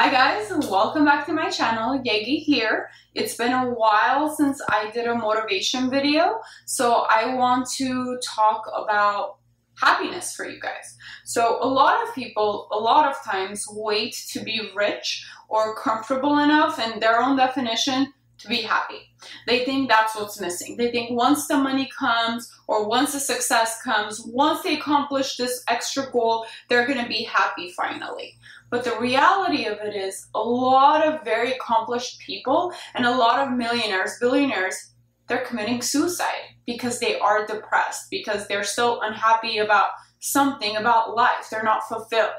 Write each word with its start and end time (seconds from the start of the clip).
Hi 0.00 0.12
guys, 0.12 0.52
welcome 0.70 1.04
back 1.04 1.26
to 1.26 1.32
my 1.32 1.50
channel, 1.50 2.00
Yegi 2.06 2.38
here. 2.38 2.88
It's 3.16 3.34
been 3.34 3.52
a 3.52 3.68
while 3.68 4.32
since 4.32 4.62
I 4.70 4.92
did 4.92 5.08
a 5.08 5.14
motivation 5.16 5.90
video, 5.90 6.38
so 6.66 7.04
I 7.10 7.34
want 7.34 7.68
to 7.78 8.16
talk 8.22 8.62
about 8.76 9.38
happiness 9.76 10.36
for 10.36 10.48
you 10.48 10.60
guys. 10.60 10.96
So 11.24 11.58
a 11.60 11.66
lot 11.66 12.06
of 12.06 12.14
people, 12.14 12.68
a 12.70 12.78
lot 12.78 13.10
of 13.10 13.20
times 13.24 13.66
wait 13.72 14.14
to 14.30 14.40
be 14.44 14.70
rich 14.76 15.26
or 15.48 15.74
comfortable 15.74 16.38
enough 16.38 16.78
in 16.78 17.00
their 17.00 17.20
own 17.20 17.36
definition 17.36 18.12
to 18.38 18.46
be 18.46 18.62
happy. 18.62 19.00
They 19.48 19.64
think 19.64 19.88
that's 19.88 20.14
what's 20.14 20.40
missing. 20.40 20.76
They 20.76 20.92
think 20.92 21.10
once 21.10 21.48
the 21.48 21.56
money 21.56 21.90
comes 21.98 22.48
or 22.68 22.88
once 22.88 23.14
the 23.14 23.18
success 23.18 23.82
comes, 23.82 24.20
once 24.20 24.62
they 24.62 24.78
accomplish 24.78 25.36
this 25.36 25.64
extra 25.66 26.08
goal, 26.12 26.46
they're 26.68 26.86
going 26.86 27.02
to 27.02 27.08
be 27.08 27.24
happy 27.24 27.72
finally. 27.72 28.36
But 28.70 28.84
the 28.84 28.98
reality 28.98 29.64
of 29.64 29.78
it 29.78 29.94
is 29.94 30.26
a 30.34 30.40
lot 30.40 31.06
of 31.06 31.24
very 31.24 31.52
accomplished 31.52 32.20
people 32.20 32.72
and 32.94 33.06
a 33.06 33.16
lot 33.16 33.46
of 33.46 33.56
millionaires, 33.56 34.18
billionaires, 34.20 34.92
they're 35.28 35.44
committing 35.44 35.82
suicide 35.82 36.54
because 36.66 36.98
they 36.98 37.18
are 37.18 37.46
depressed, 37.46 38.10
because 38.10 38.46
they're 38.46 38.64
so 38.64 39.00
unhappy 39.02 39.58
about 39.58 39.88
something 40.20 40.76
about 40.76 41.14
life. 41.14 41.48
They're 41.50 41.62
not 41.62 41.88
fulfilled. 41.88 42.32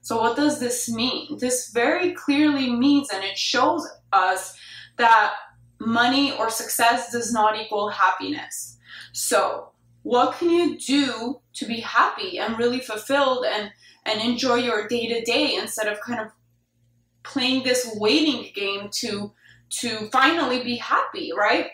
So 0.00 0.20
what 0.20 0.36
does 0.36 0.58
this 0.58 0.88
mean? 0.88 1.36
This 1.38 1.70
very 1.72 2.12
clearly 2.12 2.70
means 2.74 3.10
and 3.12 3.22
it 3.22 3.36
shows 3.36 3.86
us 4.12 4.56
that 4.96 5.34
money 5.78 6.32
or 6.32 6.50
success 6.50 7.12
does 7.12 7.32
not 7.32 7.58
equal 7.58 7.88
happiness. 7.88 8.78
So, 9.12 9.72
what 10.02 10.38
can 10.38 10.48
you 10.48 10.78
do 10.78 11.40
to 11.54 11.66
be 11.66 11.80
happy 11.80 12.38
and 12.38 12.58
really 12.58 12.80
fulfilled 12.80 13.44
and 13.44 13.70
and 14.06 14.20
enjoy 14.20 14.56
your 14.56 14.88
day 14.88 15.06
to 15.08 15.22
day 15.22 15.54
instead 15.54 15.88
of 15.88 16.00
kind 16.00 16.20
of 16.20 16.28
playing 17.22 17.62
this 17.62 17.90
waiting 17.96 18.50
game 18.54 18.88
to 18.92 19.32
to 19.70 20.08
finally 20.10 20.64
be 20.64 20.76
happy, 20.76 21.30
right? 21.36 21.68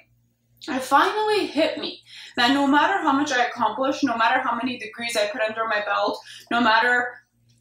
It 0.69 0.83
finally 0.83 1.47
hit 1.47 1.79
me 1.79 2.03
that 2.37 2.53
no 2.53 2.67
matter 2.67 2.99
how 2.99 3.13
much 3.13 3.33
I 3.33 3.47
accomplish, 3.47 4.03
no 4.03 4.17
matter 4.17 4.41
how 4.41 4.55
many 4.55 4.79
degrees 4.79 5.17
I 5.17 5.29
put 5.29 5.41
under 5.41 5.67
my 5.67 5.83
belt, 5.85 6.19
no 6.51 6.61
matter 6.61 7.15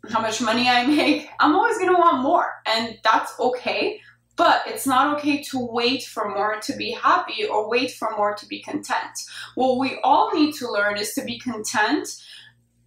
how 0.09 0.21
much 0.21 0.41
money 0.41 0.67
I 0.67 0.86
make, 0.86 1.30
I'm 1.39 1.55
always 1.55 1.77
gonna 1.77 1.97
want 1.97 2.21
more. 2.23 2.52
And 2.66 2.97
that's 3.03 3.39
okay. 3.39 4.02
But 4.38 4.63
it's 4.67 4.86
not 4.86 5.16
okay 5.17 5.41
to 5.43 5.59
wait 5.59 6.03
for 6.03 6.30
more 6.30 6.59
to 6.59 6.75
be 6.75 6.91
happy 6.91 7.45
or 7.45 7.69
wait 7.69 7.91
for 7.91 8.11
more 8.17 8.36
to 8.36 8.45
be 8.45 8.61
content. 8.61 9.17
What 9.55 9.77
we 9.77 9.97
all 10.03 10.33
need 10.33 10.53
to 10.55 10.69
learn 10.69 10.97
is 10.97 11.13
to 11.13 11.23
be 11.23 11.39
content 11.39 12.09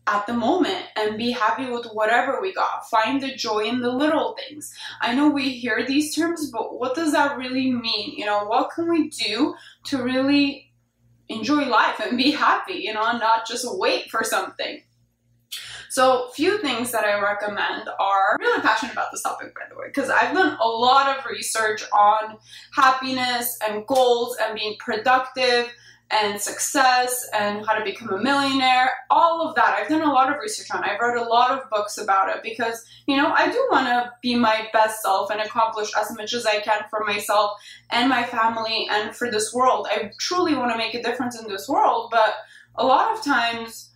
at 0.08 0.26
the 0.26 0.32
moment 0.32 0.84
and 0.96 1.18
be 1.18 1.30
happy 1.30 1.66
with 1.66 1.86
whatever 1.92 2.40
we 2.40 2.52
got. 2.52 2.88
Find 2.88 3.22
the 3.22 3.34
joy 3.34 3.60
in 3.60 3.80
the 3.80 3.90
little 3.90 4.36
things. 4.36 4.74
I 5.00 5.14
know 5.14 5.28
we 5.28 5.50
hear 5.50 5.84
these 5.86 6.14
terms, 6.14 6.50
but 6.50 6.78
what 6.78 6.94
does 6.94 7.12
that 7.12 7.36
really 7.36 7.70
mean? 7.70 8.14
You 8.16 8.26
know, 8.26 8.44
what 8.44 8.70
can 8.74 8.88
we 8.90 9.10
do 9.10 9.54
to 9.86 10.02
really 10.02 10.72
enjoy 11.28 11.66
life 11.66 12.00
and 12.00 12.16
be 12.16 12.30
happy, 12.30 12.74
you 12.74 12.94
know, 12.94 13.04
and 13.04 13.20
not 13.20 13.46
just 13.46 13.66
wait 13.78 14.10
for 14.10 14.24
something? 14.24 14.82
So, 15.90 16.28
few 16.34 16.58
things 16.58 16.92
that 16.92 17.04
I 17.04 17.18
recommend 17.18 17.88
are 17.98 18.32
I'm 18.32 18.40
really 18.40 18.60
passionate 18.60 18.92
about 18.92 19.10
this 19.10 19.22
topic, 19.22 19.54
by 19.54 19.62
the 19.70 19.76
way, 19.76 19.86
because 19.86 20.10
I've 20.10 20.34
done 20.34 20.58
a 20.60 20.68
lot 20.68 21.16
of 21.16 21.24
research 21.24 21.82
on 21.92 22.36
happiness 22.74 23.58
and 23.66 23.86
goals 23.86 24.36
and 24.40 24.54
being 24.54 24.76
productive 24.78 25.72
and 26.10 26.40
success 26.40 27.28
and 27.34 27.66
how 27.66 27.74
to 27.74 27.84
become 27.84 28.08
a 28.10 28.22
millionaire, 28.22 28.90
all 29.10 29.46
of 29.46 29.54
that. 29.56 29.76
I've 29.78 29.88
done 29.88 30.02
a 30.02 30.12
lot 30.12 30.32
of 30.32 30.40
research 30.40 30.70
on. 30.70 30.82
I've 30.82 30.98
read 31.00 31.18
a 31.18 31.24
lot 31.24 31.50
of 31.50 31.68
books 31.68 31.98
about 31.98 32.34
it 32.34 32.42
because, 32.42 32.84
you 33.06 33.16
know, 33.16 33.30
I 33.30 33.50
do 33.50 33.68
want 33.70 33.88
to 33.88 34.12
be 34.22 34.34
my 34.34 34.68
best 34.72 35.02
self 35.02 35.30
and 35.30 35.40
accomplish 35.40 35.90
as 35.96 36.10
much 36.16 36.32
as 36.32 36.46
I 36.46 36.60
can 36.60 36.82
for 36.88 37.04
myself 37.04 37.52
and 37.90 38.08
my 38.08 38.24
family 38.24 38.88
and 38.90 39.14
for 39.14 39.30
this 39.30 39.52
world. 39.52 39.86
I 39.90 40.10
truly 40.18 40.54
want 40.54 40.72
to 40.72 40.78
make 40.78 40.94
a 40.94 41.02
difference 41.02 41.38
in 41.38 41.46
this 41.46 41.68
world, 41.68 42.08
but 42.10 42.36
a 42.76 42.86
lot 42.86 43.14
of 43.14 43.22
times 43.22 43.90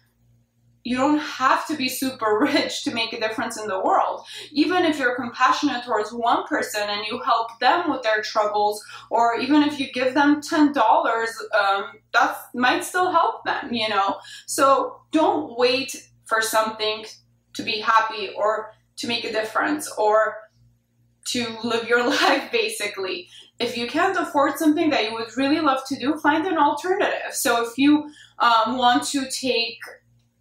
you 0.84 0.97
don't 0.97 1.19
have 1.19 1.66
to 1.69 1.76
be 1.76 1.88
super 1.88 2.38
rich 2.53 2.84
to 2.84 2.94
make 2.94 3.12
a 3.12 3.20
difference 3.20 3.60
in 3.60 3.69
the 3.69 3.81
world. 3.81 4.25
Even 4.50 4.84
if 4.84 4.98
you're 4.98 5.16
compassionate 5.16 5.84
towards 5.84 6.12
one 6.12 6.44
person 6.47 6.82
and 6.88 7.06
you 7.06 7.20
help 7.20 7.59
them 7.60 7.91
with 7.91 8.03
their 8.03 8.22
troubles, 8.22 8.82
or 9.10 9.37
even 9.38 9.62
if 9.62 9.78
you 9.78 9.93
give 9.93 10.15
them 10.15 10.41
$10, 10.41 10.76
um, 10.76 11.84
that 12.12 12.37
might 12.54 12.84
still 12.84 13.10
help 13.10 13.44
them, 13.44 13.72
you 13.72 13.88
know? 13.88 14.16
So 14.47 15.00
don't 15.12 15.56
wait 15.56 16.09
for 16.25 16.41
something 16.41 17.04
to 17.54 17.62
be 17.62 17.81
happy 17.81 18.31
or 18.37 18.72
to 18.97 19.06
make 19.06 19.25
a 19.25 19.32
difference 19.32 19.91
or 19.99 20.37
to 21.26 21.56
live 21.62 21.88
your 21.88 22.06
life 22.09 22.50
basically. 22.50 23.28
If 23.59 23.76
you 23.76 23.87
can't 23.87 24.19
afford 24.19 24.59
something 24.59 24.91
that 24.91 25.04
you 25.04 25.14
would 25.14 25.37
really 25.37 25.60
love 25.60 25.81
to 25.87 25.97
do, 25.97 26.19
find 26.19 26.47
an 26.47 26.59
alternative. 26.59 27.32
So 27.32 27.64
if 27.64 27.78
you 27.78 28.10
um, 28.41 28.76
want 28.76 29.04
to 29.09 29.31
take 29.31 29.78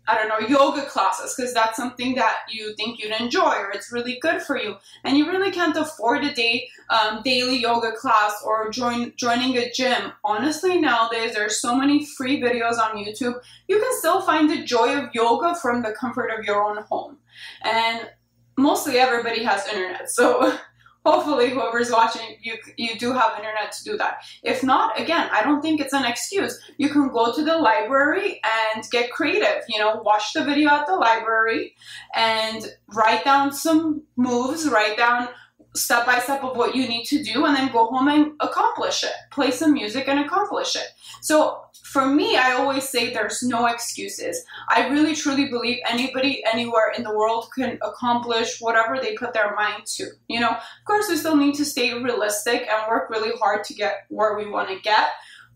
I 0.07 0.15
don't 0.15 0.29
know, 0.29 0.47
yoga 0.47 0.85
classes 0.85 1.35
because 1.35 1.53
that's 1.53 1.77
something 1.77 2.15
that 2.15 2.39
you 2.49 2.73
think 2.75 2.99
you'd 2.99 3.19
enjoy 3.19 3.53
or 3.53 3.71
it's 3.71 3.91
really 3.91 4.17
good 4.19 4.41
for 4.41 4.57
you. 4.57 4.75
And 5.03 5.15
you 5.15 5.27
really 5.27 5.51
can't 5.51 5.77
afford 5.77 6.23
a 6.23 6.33
day 6.33 6.69
um, 6.89 7.21
daily 7.23 7.57
yoga 7.57 7.91
class 7.91 8.33
or 8.43 8.69
join 8.71 9.13
joining 9.15 9.57
a 9.57 9.71
gym. 9.71 10.11
Honestly, 10.23 10.79
nowadays 10.79 11.33
there's 11.33 11.61
so 11.61 11.75
many 11.75 12.05
free 12.05 12.41
videos 12.41 12.79
on 12.79 12.97
YouTube. 12.97 13.39
You 13.67 13.79
can 13.79 13.97
still 13.99 14.21
find 14.21 14.49
the 14.49 14.63
joy 14.63 14.97
of 14.97 15.13
yoga 15.13 15.55
from 15.55 15.83
the 15.83 15.91
comfort 15.91 16.29
of 16.37 16.45
your 16.45 16.63
own 16.63 16.83
home. 16.83 17.17
And 17.63 18.09
mostly 18.57 18.97
everybody 18.97 19.43
has 19.43 19.67
internet, 19.67 20.09
so 20.09 20.57
hopefully 21.05 21.49
whoever's 21.49 21.91
watching 21.91 22.35
you 22.41 22.55
you 22.77 22.97
do 22.97 23.11
have 23.13 23.37
internet 23.37 23.71
to 23.71 23.83
do 23.83 23.97
that. 23.97 24.23
If 24.43 24.63
not 24.63 24.99
again 24.99 25.29
i 25.31 25.43
don't 25.43 25.61
think 25.61 25.81
it's 25.81 25.93
an 25.93 26.05
excuse. 26.05 26.59
You 26.77 26.89
can 26.89 27.09
go 27.09 27.33
to 27.33 27.43
the 27.43 27.57
library 27.57 28.41
and 28.43 28.83
get 28.91 29.11
creative 29.11 29.63
you 29.67 29.79
know 29.79 30.01
watch 30.03 30.33
the 30.33 30.43
video 30.43 30.69
at 30.69 30.87
the 30.87 30.95
library 30.95 31.75
and 32.15 32.65
write 32.93 33.23
down 33.23 33.51
some 33.51 34.03
moves 34.15 34.67
write 34.69 34.97
down 34.97 35.29
step 35.75 36.05
by 36.05 36.19
step 36.19 36.43
of 36.43 36.57
what 36.57 36.75
you 36.75 36.87
need 36.87 37.05
to 37.05 37.23
do 37.23 37.45
and 37.45 37.55
then 37.55 37.71
go 37.71 37.85
home 37.87 38.07
and 38.07 38.33
accomplish 38.41 39.03
it. 39.03 39.13
Play 39.31 39.51
some 39.51 39.73
music 39.73 40.07
and 40.07 40.19
accomplish 40.19 40.75
it. 40.75 40.87
So 41.21 41.61
for 41.91 42.05
me, 42.05 42.37
I 42.37 42.53
always 42.53 42.87
say 42.87 43.13
there's 43.13 43.43
no 43.43 43.65
excuses. 43.65 44.45
I 44.69 44.87
really 44.87 45.13
truly 45.13 45.49
believe 45.49 45.79
anybody 45.85 46.41
anywhere 46.49 46.93
in 46.95 47.03
the 47.03 47.13
world 47.13 47.49
can 47.53 47.77
accomplish 47.81 48.61
whatever 48.61 48.97
they 48.97 49.17
put 49.17 49.33
their 49.33 49.53
mind 49.55 49.85
to. 49.97 50.07
You 50.29 50.39
know, 50.39 50.51
of 50.51 50.85
course, 50.87 51.09
we 51.09 51.17
still 51.17 51.35
need 51.35 51.55
to 51.55 51.65
stay 51.65 52.01
realistic 52.01 52.61
and 52.61 52.87
work 52.87 53.09
really 53.09 53.37
hard 53.37 53.65
to 53.65 53.73
get 53.73 54.05
where 54.07 54.37
we 54.37 54.49
want 54.49 54.69
to 54.69 54.79
get, 54.79 55.09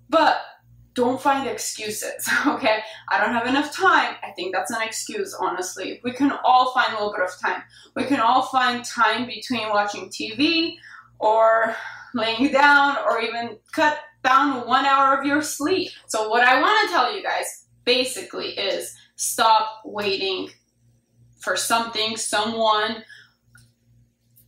but 0.10 0.42
don't 0.94 1.22
find 1.22 1.48
excuses, 1.48 2.28
okay? 2.48 2.80
I 3.08 3.22
don't 3.22 3.34
have 3.34 3.48
enough 3.48 3.74
time. 3.74 4.16
I 4.22 4.32
think 4.32 4.54
that's 4.54 4.72
an 4.72 4.82
excuse, 4.82 5.34
honestly. 5.34 6.02
We 6.04 6.12
can 6.12 6.34
all 6.44 6.74
find 6.74 6.92
a 6.92 6.98
little 6.98 7.14
bit 7.14 7.24
of 7.24 7.40
time. 7.40 7.64
We 7.96 8.04
can 8.04 8.20
all 8.20 8.42
find 8.48 8.84
time 8.84 9.26
between 9.26 9.70
watching 9.70 10.10
TV 10.10 10.76
or 11.18 11.78
laying 12.14 12.52
down 12.52 12.98
or 13.06 13.22
even 13.22 13.58
cut 13.72 14.00
down 14.26 14.68
one 14.68 14.86
hour 14.86 15.18
of 15.18 15.26
your 15.26 15.42
sleep. 15.42 15.92
So, 16.08 16.30
what 16.30 16.44
I 16.44 16.60
want 16.60 16.88
to 16.88 16.94
tell 16.94 17.16
you 17.16 17.24
guys 17.24 17.66
basically 17.86 18.50
is 18.50 18.94
stop 19.16 19.82
waiting 19.86 20.50
for 21.40 21.56
something, 21.56 22.18
someone 22.18 23.04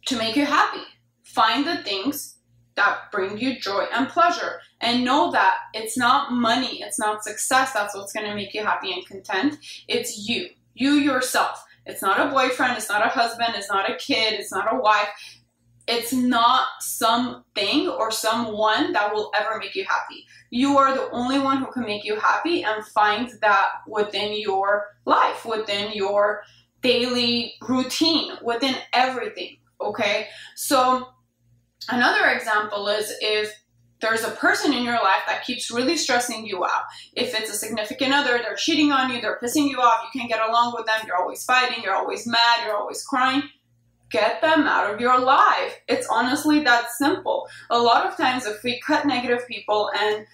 to 0.08 0.18
make 0.18 0.36
you 0.36 0.46
happy. 0.46 0.84
Find 1.24 1.66
the 1.66 1.78
things 1.78 2.38
that 2.76 3.12
bring 3.12 3.38
you 3.38 3.60
joy 3.60 3.86
and 3.94 4.10
pleasure. 4.10 4.60
And 4.82 5.04
know 5.04 5.32
that 5.32 5.56
it's 5.74 5.98
not 5.98 6.32
money, 6.32 6.82
it's 6.82 7.00
not 7.00 7.24
success 7.24 7.74
that's 7.74 7.96
what's 7.96 8.14
going 8.14 8.28
to 8.28 8.36
make 8.36 8.54
you 8.54 8.64
happy 8.64 8.94
and 8.94 9.06
content. 9.06 9.58
It's 9.88 10.28
you, 10.28 10.50
you 10.76 10.94
yourself. 10.94 11.64
It's 11.86 12.02
not 12.02 12.20
a 12.20 12.30
boyfriend, 12.30 12.78
it's 12.78 12.90
not 12.90 13.06
a 13.06 13.10
husband, 13.10 13.54
it's 13.56 13.70
not 13.70 13.90
a 13.90 13.96
kid, 13.96 14.34
it's 14.34 14.52
not 14.52 14.72
a 14.72 14.78
wife 14.78 15.10
it's 15.88 16.12
not 16.12 16.68
something 16.82 17.88
or 17.88 18.12
someone 18.12 18.92
that 18.92 19.14
will 19.14 19.32
ever 19.40 19.58
make 19.58 19.74
you 19.74 19.86
happy. 19.86 20.26
You 20.50 20.78
are 20.78 20.94
the 20.94 21.10
only 21.12 21.40
one 21.40 21.58
who 21.58 21.72
can 21.72 21.84
make 21.84 22.04
you 22.04 22.20
happy 22.20 22.64
and 22.64 22.86
find 22.88 23.32
that 23.42 23.68
within 23.88 24.40
your 24.40 24.86
life, 25.06 25.46
within 25.46 25.94
your 25.94 26.42
daily 26.82 27.54
routine, 27.68 28.34
within 28.44 28.76
everything. 28.94 29.58
Okay. 29.80 30.28
So, 30.56 31.08
another 31.90 32.30
example 32.30 32.88
is 32.90 33.14
if 33.22 33.54
there's 34.00 34.24
a 34.24 34.32
person 34.32 34.74
in 34.74 34.84
your 34.84 34.96
life 34.96 35.24
that 35.26 35.44
keeps 35.44 35.72
really 35.72 35.98
stressing 35.98 36.46
you 36.46 36.64
out. 36.64 36.84
If 37.14 37.34
it's 37.34 37.50
a 37.50 37.56
significant 37.56 38.14
other, 38.14 38.38
they're 38.38 38.56
cheating 38.56 38.92
on 38.92 39.12
you, 39.12 39.22
they're 39.22 39.40
pissing 39.42 39.68
you 39.68 39.80
off, 39.80 40.04
you 40.04 40.20
can't 40.20 40.30
get 40.30 40.48
along 40.48 40.76
with 40.78 40.86
them, 40.86 41.08
you're 41.08 41.18
always 41.18 41.44
fighting, 41.44 41.84
you're 41.84 41.96
always 41.96 42.28
mad, 42.28 42.60
you're 42.64 42.78
always 42.78 43.04
crying 43.04 43.42
get 44.10 44.42
them 44.42 44.68
out 44.68 44.94
of 44.94 45.02
your 45.02 45.20
life. 45.20 45.80
It's 45.88 46.08
honestly 46.08 46.64
that 46.64 46.92
simple. 46.92 47.48
A 47.70 47.80
lot 47.80 48.06
of 48.06 48.18
times, 48.18 48.46
if 48.46 48.64
we 48.64 48.80
cut 48.82 49.06
negative 49.06 49.48
people 49.48 49.90
and 50.00 50.26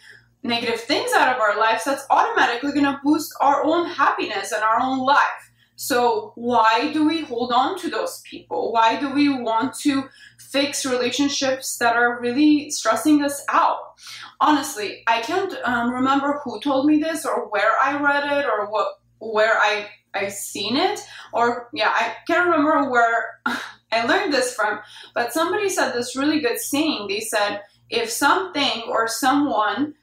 negative 0.43 0.81
things 0.81 1.11
out 1.13 1.35
of 1.35 1.41
our 1.41 1.57
lives, 1.57 1.83
that's 1.83 2.05
automatically 2.09 2.71
going 2.71 2.85
to 2.85 2.99
boost 3.03 3.33
our 3.39 3.63
own 3.63 3.87
happiness 3.87 4.51
and 4.51 4.63
our 4.63 4.79
own 4.79 4.99
life. 4.99 5.51
So, 5.75 6.33
why 6.35 6.91
do 6.93 7.05
we 7.07 7.21
hold 7.21 7.51
on 7.51 7.79
to 7.79 7.89
those 7.89 8.21
people? 8.21 8.71
Why 8.71 8.99
do 8.99 9.11
we 9.11 9.29
want 9.29 9.73
to 9.79 10.07
fix 10.37 10.85
relationships 10.85 11.77
that 11.77 11.95
are 11.95 12.21
really 12.21 12.69
stressing 12.69 13.23
us 13.23 13.43
out? 13.49 13.95
Honestly, 14.39 15.03
I 15.07 15.21
can't 15.21 15.53
um, 15.65 15.91
remember 15.91 16.41
who 16.43 16.59
told 16.59 16.85
me 16.85 16.97
this 16.97 17.25
or 17.25 17.49
where 17.49 17.71
I 17.83 17.99
read 17.99 18.37
it 18.37 18.45
or 18.45 18.69
what 18.69 18.99
where 19.19 19.57
I 19.57 19.87
I 20.13 20.29
seen 20.29 20.77
it 20.77 21.05
or 21.31 21.69
yeah, 21.73 21.91
I 21.93 22.15
can't 22.27 22.45
remember 22.45 22.89
where 22.89 23.39
I 23.91 24.05
learned 24.05 24.33
this 24.33 24.53
from, 24.53 24.79
but 25.13 25.33
somebody 25.33 25.69
said 25.69 25.91
this 25.91 26.15
really 26.15 26.39
good 26.39 26.59
saying. 26.59 27.07
They 27.07 27.19
said 27.19 27.61
if 27.89 28.09
something 28.09 28.83
or 28.87 29.07
someone 29.07 29.95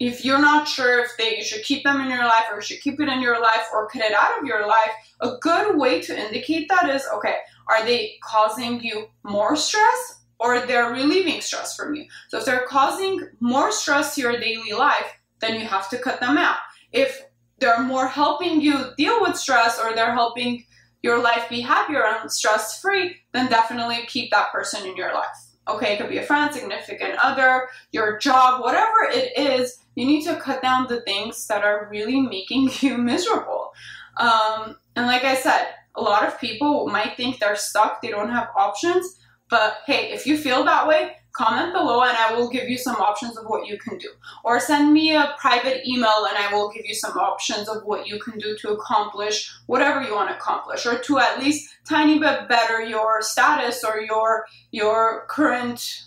if 0.00 0.24
you're 0.24 0.40
not 0.40 0.66
sure 0.66 0.98
if 1.00 1.10
they 1.18 1.36
you 1.36 1.44
should 1.44 1.62
keep 1.62 1.84
them 1.84 2.00
in 2.00 2.10
your 2.10 2.24
life 2.24 2.46
or 2.50 2.62
should 2.62 2.80
keep 2.80 2.98
it 3.00 3.08
in 3.08 3.20
your 3.20 3.40
life 3.40 3.68
or 3.72 3.88
cut 3.88 4.02
it 4.02 4.12
out 4.12 4.38
of 4.38 4.46
your 4.46 4.66
life, 4.66 4.90
a 5.20 5.36
good 5.42 5.76
way 5.76 6.00
to 6.00 6.18
indicate 6.18 6.68
that 6.70 6.88
is 6.88 7.06
okay, 7.14 7.36
are 7.68 7.84
they 7.84 8.16
causing 8.22 8.82
you 8.82 9.08
more 9.22 9.54
stress 9.54 10.22
or 10.38 10.60
they're 10.60 10.90
relieving 10.90 11.42
stress 11.42 11.76
from 11.76 11.94
you? 11.94 12.06
So 12.28 12.38
if 12.38 12.46
they're 12.46 12.66
causing 12.66 13.28
more 13.40 13.70
stress 13.70 14.14
to 14.14 14.22
your 14.22 14.40
daily 14.40 14.72
life, 14.72 15.18
then 15.40 15.60
you 15.60 15.66
have 15.66 15.90
to 15.90 15.98
cut 15.98 16.18
them 16.18 16.38
out. 16.38 16.56
If 16.92 17.22
they're 17.60 17.82
more 17.82 18.08
helping 18.08 18.60
you 18.60 18.92
deal 18.96 19.20
with 19.20 19.36
stress 19.36 19.78
or 19.78 19.94
they're 19.94 20.12
helping 20.12 20.64
your 21.02 21.22
life 21.22 21.48
be 21.48 21.60
happier 21.60 22.04
and 22.04 22.30
stress 22.30 22.80
free, 22.80 23.16
then 23.32 23.48
definitely 23.48 24.04
keep 24.06 24.30
that 24.30 24.52
person 24.52 24.86
in 24.86 24.96
your 24.96 25.14
life. 25.14 25.26
Okay, 25.68 25.94
it 25.94 26.00
could 26.00 26.10
be 26.10 26.18
a 26.18 26.22
friend, 26.22 26.52
significant 26.52 27.14
other, 27.22 27.68
your 27.92 28.18
job, 28.18 28.62
whatever 28.62 29.08
it 29.10 29.36
is, 29.38 29.78
you 29.94 30.06
need 30.06 30.24
to 30.24 30.36
cut 30.36 30.62
down 30.62 30.86
the 30.88 31.02
things 31.02 31.46
that 31.46 31.64
are 31.64 31.88
really 31.90 32.20
making 32.20 32.70
you 32.80 32.98
miserable. 32.98 33.72
Um, 34.16 34.76
and 34.96 35.06
like 35.06 35.24
I 35.24 35.36
said, 35.36 35.68
a 35.94 36.02
lot 36.02 36.26
of 36.26 36.40
people 36.40 36.86
might 36.88 37.16
think 37.16 37.38
they're 37.38 37.56
stuck, 37.56 38.02
they 38.02 38.08
don't 38.08 38.30
have 38.30 38.48
options. 38.56 39.18
But 39.48 39.78
hey, 39.86 40.12
if 40.12 40.26
you 40.26 40.38
feel 40.38 40.64
that 40.64 40.86
way, 40.86 41.16
comment 41.32 41.72
below 41.72 42.02
and 42.02 42.16
I 42.16 42.34
will 42.34 42.48
give 42.48 42.68
you 42.68 42.76
some 42.76 42.96
options 42.96 43.36
of 43.36 43.44
what 43.46 43.66
you 43.66 43.78
can 43.78 43.98
do. 43.98 44.08
Or 44.44 44.60
send 44.60 44.92
me 44.92 45.14
a 45.14 45.34
private 45.38 45.86
email 45.86 46.26
and 46.28 46.36
I 46.36 46.52
will 46.52 46.70
give 46.70 46.84
you 46.84 46.94
some 46.94 47.16
options 47.18 47.68
of 47.68 47.82
what 47.84 48.06
you 48.06 48.18
can 48.20 48.38
do 48.38 48.56
to 48.58 48.70
accomplish 48.70 49.52
whatever 49.66 50.02
you 50.02 50.14
want 50.14 50.30
to 50.30 50.36
accomplish 50.36 50.86
or 50.86 50.98
to 50.98 51.18
at 51.18 51.40
least 51.40 51.68
tiny 51.88 52.18
bit 52.18 52.48
better 52.48 52.82
your 52.82 53.22
status 53.22 53.84
or 53.84 54.00
your 54.00 54.44
your 54.70 55.26
current 55.28 56.04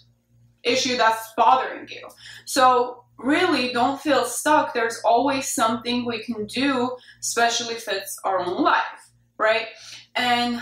issue 0.63 0.97
that's 0.97 1.33
bothering 1.35 1.87
you. 1.89 2.07
So 2.45 3.03
really 3.17 3.71
don't 3.73 3.99
feel 3.99 4.25
stuck. 4.25 4.73
There's 4.73 5.01
always 5.03 5.47
something 5.47 6.05
we 6.05 6.23
can 6.23 6.45
do, 6.45 6.95
especially 7.19 7.75
if 7.75 7.87
it's 7.87 8.19
our 8.23 8.39
own 8.39 8.61
life, 8.61 9.11
right? 9.37 9.67
And 10.15 10.61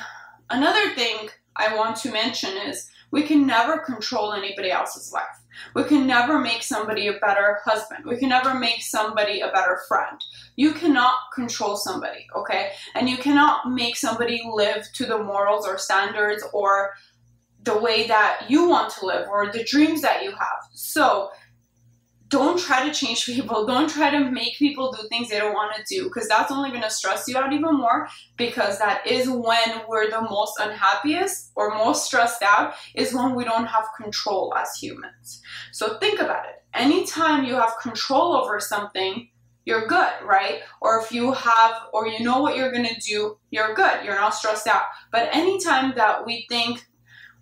another 0.50 0.90
thing 0.96 1.30
I 1.56 1.76
want 1.76 1.96
to 1.98 2.12
mention 2.12 2.56
is 2.58 2.90
we 3.12 3.24
can 3.24 3.46
never 3.46 3.78
control 3.78 4.34
anybody 4.34 4.72
else's 4.72 5.12
life. 5.12 5.26
We 5.76 5.84
can 5.84 6.08
never 6.08 6.40
make 6.40 6.64
somebody 6.64 7.08
a 7.08 7.20
better 7.20 7.60
husband. 7.66 8.06
We 8.06 8.18
can 8.18 8.30
never 8.30 8.54
make 8.54 8.82
somebody 8.82 9.42
a 9.42 9.52
better 9.52 9.82
friend. 9.88 10.24
You 10.56 10.74
cannot 10.74 11.16
control 11.36 11.76
somebody, 11.76 12.26
okay? 12.36 12.72
And 12.96 13.10
you 13.10 13.18
cannot 13.18 13.70
make 13.70 13.98
somebody 13.98 14.42
live 14.50 14.88
to 14.94 15.06
the 15.06 15.22
morals 15.22 15.68
or 15.68 15.78
standards 15.78 16.44
or 16.54 16.94
the 17.64 17.78
way 17.78 18.08
that 18.08 18.46
you 18.50 18.68
want 18.68 18.92
to 18.94 19.06
live 19.06 19.28
or 19.28 19.52
the 19.52 19.64
dreams 19.64 20.02
that 20.02 20.24
you 20.24 20.32
have. 20.32 20.70
So, 20.74 21.30
don't 22.32 22.58
try 22.58 22.88
to 22.88 22.94
change 22.94 23.26
people. 23.28 23.68
Don't 23.68 23.90
try 23.90 24.10
to 24.10 24.32
make 24.32 24.58
people 24.58 24.92
do 24.92 25.08
things 25.10 25.30
they 25.30 25.38
don't 25.38 25.54
want 25.54 25.76
to 25.76 25.84
do 25.96 26.06
because 26.06 26.28
that's 26.28 26.52
only 26.52 26.70
going 26.70 26.82
to 26.82 26.90
stress 26.90 27.28
you 27.28 27.38
out 27.38 27.54
even 27.54 27.78
more 27.78 28.08
because 28.38 28.80
that 28.80 29.06
is 29.06 29.30
when 29.30 29.82
we're 29.88 30.10
the 30.10 30.22
most 30.22 30.60
unhappiest 30.60 31.52
or 31.56 31.76
most 31.76 32.06
stressed 32.06 32.42
out 32.42 32.74
is 32.96 33.14
when 33.14 33.36
we 33.36 33.44
don't 33.44 33.68
have 33.68 33.86
control 33.96 34.54
as 34.56 34.76
humans. 34.76 35.42
So 35.72 36.00
think 36.00 36.20
about 36.20 36.46
it. 36.46 36.64
Anytime 36.74 37.44
you 37.44 37.56
have 37.56 37.74
control 37.82 38.34
over 38.34 38.60
something, 38.60 39.28
you're 39.66 39.86
good, 39.88 40.12
right? 40.24 40.62
Or 40.82 41.02
if 41.02 41.12
you 41.12 41.34
have, 41.34 41.74
or 41.94 42.08
you 42.08 42.24
know 42.24 42.42
what 42.42 42.56
you're 42.56 42.72
gonna 42.72 43.00
do, 43.06 43.38
you're 43.52 43.76
good. 43.76 44.04
You're 44.04 44.16
not 44.16 44.34
stressed 44.34 44.68
out. 44.68 44.84
But 45.12 45.30
anytime 45.34 45.94
that 45.98 46.26
we 46.26 46.48
think 46.50 46.84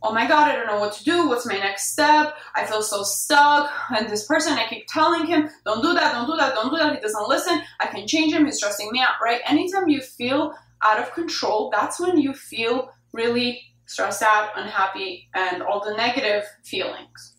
oh 0.01 0.13
my 0.13 0.27
god, 0.27 0.47
I 0.47 0.55
don't 0.55 0.67
know 0.67 0.79
what 0.79 0.93
to 0.93 1.03
do. 1.03 1.27
What's 1.27 1.45
my 1.45 1.57
next 1.57 1.91
step? 1.91 2.35
I 2.55 2.65
feel 2.65 2.81
so 2.81 3.03
stuck. 3.03 3.71
And 3.95 4.09
this 4.09 4.25
person, 4.25 4.53
I 4.53 4.67
keep 4.67 4.87
telling 4.87 5.25
him, 5.25 5.49
don't 5.65 5.81
do 5.81 5.93
that, 5.93 6.13
don't 6.13 6.27
do 6.27 6.37
that, 6.37 6.53
don't 6.53 6.71
do 6.71 6.77
that. 6.77 6.95
He 6.95 7.01
doesn't 7.01 7.27
listen. 7.27 7.61
I 7.79 7.87
can 7.87 8.07
change 8.07 8.33
him. 8.33 8.45
He's 8.45 8.57
stressing 8.57 8.91
me 8.91 9.01
out, 9.01 9.15
right? 9.23 9.41
Anytime 9.45 9.89
you 9.89 10.01
feel 10.01 10.53
out 10.83 10.99
of 10.99 11.13
control, 11.13 11.69
that's 11.71 11.99
when 11.99 12.17
you 12.17 12.33
feel 12.33 12.91
really 13.11 13.61
stressed 13.85 14.21
out, 14.21 14.51
unhappy, 14.55 15.27
and 15.33 15.61
all 15.63 15.83
the 15.83 15.95
negative 15.95 16.43
feelings. 16.63 17.35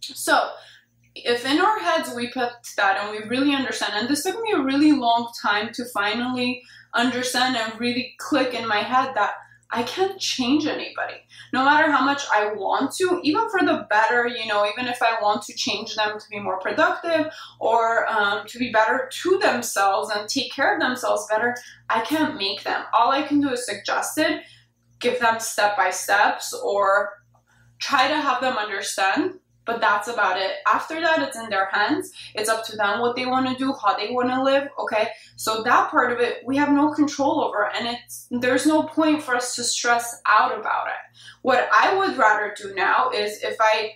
So, 0.00 0.50
if 1.14 1.46
in 1.46 1.60
our 1.60 1.78
heads 1.78 2.12
we 2.14 2.32
put 2.32 2.50
that 2.76 2.98
and 2.98 3.10
we 3.12 3.28
really 3.28 3.54
understand, 3.54 3.92
and 3.94 4.08
this 4.08 4.24
took 4.24 4.40
me 4.40 4.52
a 4.52 4.62
really 4.62 4.92
long 4.92 5.30
time 5.40 5.72
to 5.74 5.84
finally 5.94 6.60
understand 6.94 7.56
and 7.56 7.78
really 7.78 8.14
click 8.18 8.54
in 8.54 8.66
my 8.66 8.78
head 8.78 9.12
that 9.14 9.34
I 9.74 9.82
can't 9.82 10.20
change 10.20 10.66
anybody. 10.66 11.26
No 11.52 11.64
matter 11.64 11.90
how 11.90 12.04
much 12.04 12.22
I 12.32 12.52
want 12.52 12.94
to, 12.96 13.20
even 13.24 13.50
for 13.50 13.60
the 13.60 13.88
better, 13.90 14.28
you 14.28 14.46
know, 14.46 14.64
even 14.64 14.86
if 14.86 15.02
I 15.02 15.20
want 15.20 15.42
to 15.42 15.52
change 15.54 15.96
them 15.96 16.16
to 16.16 16.28
be 16.30 16.38
more 16.38 16.60
productive 16.60 17.32
or 17.58 18.06
um, 18.08 18.46
to 18.46 18.58
be 18.58 18.70
better 18.70 19.10
to 19.22 19.38
themselves 19.38 20.10
and 20.14 20.28
take 20.28 20.52
care 20.52 20.74
of 20.74 20.80
themselves 20.80 21.26
better, 21.28 21.56
I 21.90 22.02
can't 22.02 22.38
make 22.38 22.62
them. 22.62 22.84
All 22.92 23.10
I 23.10 23.22
can 23.22 23.40
do 23.40 23.50
is 23.50 23.66
suggest 23.66 24.16
it, 24.16 24.42
give 25.00 25.18
them 25.18 25.40
step 25.40 25.76
by 25.76 25.90
steps, 25.90 26.54
or 26.54 27.10
try 27.80 28.06
to 28.06 28.14
have 28.14 28.40
them 28.40 28.56
understand 28.56 29.40
but 29.64 29.80
that's 29.80 30.08
about 30.08 30.38
it. 30.38 30.52
After 30.66 31.00
that, 31.00 31.22
it's 31.22 31.38
in 31.38 31.48
their 31.48 31.68
hands. 31.72 32.12
It's 32.34 32.48
up 32.48 32.64
to 32.66 32.76
them 32.76 33.00
what 33.00 33.16
they 33.16 33.26
want 33.26 33.48
to 33.48 33.56
do, 33.56 33.72
how 33.72 33.96
they 33.96 34.10
want 34.10 34.30
to 34.30 34.42
live. 34.42 34.68
Okay, 34.78 35.08
so 35.36 35.62
that 35.62 35.90
part 35.90 36.12
of 36.12 36.20
it 36.20 36.42
we 36.44 36.56
have 36.56 36.72
no 36.72 36.92
control 36.92 37.42
over, 37.42 37.70
and 37.74 37.88
it's 37.88 38.26
there's 38.30 38.66
no 38.66 38.82
point 38.82 39.22
for 39.22 39.34
us 39.34 39.54
to 39.56 39.64
stress 39.64 40.20
out 40.28 40.58
about 40.58 40.88
it. 40.88 41.18
What 41.42 41.68
I 41.72 41.96
would 41.96 42.16
rather 42.16 42.54
do 42.56 42.74
now 42.74 43.10
is 43.10 43.42
if 43.42 43.56
I 43.60 43.92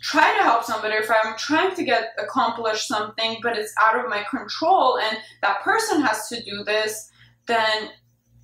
try 0.00 0.36
to 0.36 0.42
help 0.42 0.64
somebody, 0.64 0.94
if 0.94 1.10
I'm 1.10 1.36
trying 1.38 1.74
to 1.74 1.84
get 1.84 2.10
accomplish 2.18 2.86
something, 2.86 3.38
but 3.42 3.56
it's 3.56 3.72
out 3.80 3.98
of 3.98 4.10
my 4.10 4.24
control, 4.28 4.98
and 4.98 5.18
that 5.42 5.62
person 5.62 6.02
has 6.02 6.28
to 6.28 6.42
do 6.42 6.62
this, 6.64 7.10
then 7.46 7.90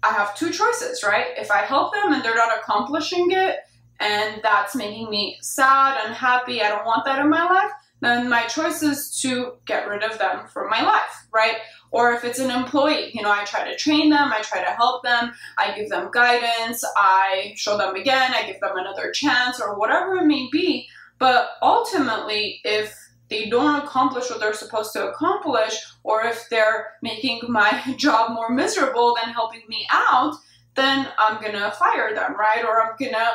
I 0.02 0.12
have 0.12 0.34
two 0.34 0.50
choices, 0.50 1.02
right? 1.02 1.26
If 1.36 1.50
I 1.50 1.58
help 1.58 1.92
them 1.92 2.14
and 2.14 2.24
they're 2.24 2.34
not 2.34 2.58
accomplishing 2.58 3.30
it, 3.32 3.56
and 4.00 4.40
that's 4.42 4.74
making 4.74 5.10
me 5.10 5.38
sad, 5.42 5.98
unhappy, 6.06 6.62
I 6.62 6.68
don't 6.68 6.86
want 6.86 7.04
that 7.04 7.20
in 7.20 7.28
my 7.28 7.44
life, 7.44 7.70
then 8.00 8.30
my 8.30 8.44
choice 8.44 8.82
is 8.82 9.20
to 9.20 9.52
get 9.66 9.86
rid 9.86 10.02
of 10.02 10.18
them 10.18 10.46
from 10.48 10.70
my 10.70 10.82
life, 10.82 11.28
right? 11.34 11.58
Or 11.90 12.12
if 12.12 12.24
it's 12.24 12.38
an 12.38 12.50
employee, 12.50 13.10
you 13.12 13.22
know, 13.22 13.30
I 13.30 13.44
try 13.44 13.68
to 13.68 13.76
train 13.76 14.08
them, 14.10 14.32
I 14.32 14.40
try 14.40 14.64
to 14.64 14.70
help 14.70 15.02
them, 15.02 15.32
I 15.58 15.74
give 15.76 15.90
them 15.90 16.10
guidance, 16.10 16.82
I 16.96 17.52
show 17.56 17.76
them 17.76 17.94
again, 17.94 18.32
I 18.34 18.46
give 18.46 18.60
them 18.60 18.76
another 18.76 19.10
chance, 19.10 19.60
or 19.60 19.78
whatever 19.78 20.16
it 20.16 20.26
may 20.26 20.48
be. 20.50 20.88
But 21.18 21.50
ultimately, 21.60 22.60
if 22.64 22.96
they 23.28 23.50
don't 23.50 23.84
accomplish 23.84 24.30
what 24.30 24.40
they're 24.40 24.54
supposed 24.54 24.94
to 24.94 25.10
accomplish, 25.10 25.74
or 26.02 26.24
if 26.24 26.48
they're 26.48 26.92
making 27.02 27.40
my 27.48 27.82
job 27.96 28.32
more 28.32 28.50
miserable 28.50 29.14
than 29.20 29.34
helping 29.34 29.62
me 29.68 29.86
out, 29.92 30.34
then 30.74 31.08
I'm 31.18 31.42
gonna 31.42 31.72
fire 31.72 32.14
them, 32.14 32.34
right? 32.36 32.64
Or 32.64 32.82
I'm 32.82 32.96
gonna 32.98 33.32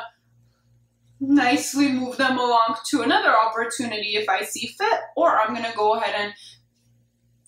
nicely 1.19 1.91
move 1.91 2.17
them 2.17 2.38
along 2.38 2.77
to 2.89 3.01
another 3.01 3.36
opportunity 3.36 4.15
if 4.15 4.27
I 4.29 4.43
see 4.43 4.67
fit, 4.67 5.00
or 5.15 5.38
I'm 5.38 5.53
gonna 5.53 5.74
go 5.75 5.95
ahead 5.95 6.15
and 6.17 6.34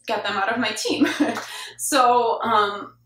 get 0.08 0.24
them 0.24 0.38
out 0.38 0.52
of 0.52 0.60
my 0.60 0.70
team. 0.70 1.08
so 1.78 2.42
um, 2.42 2.98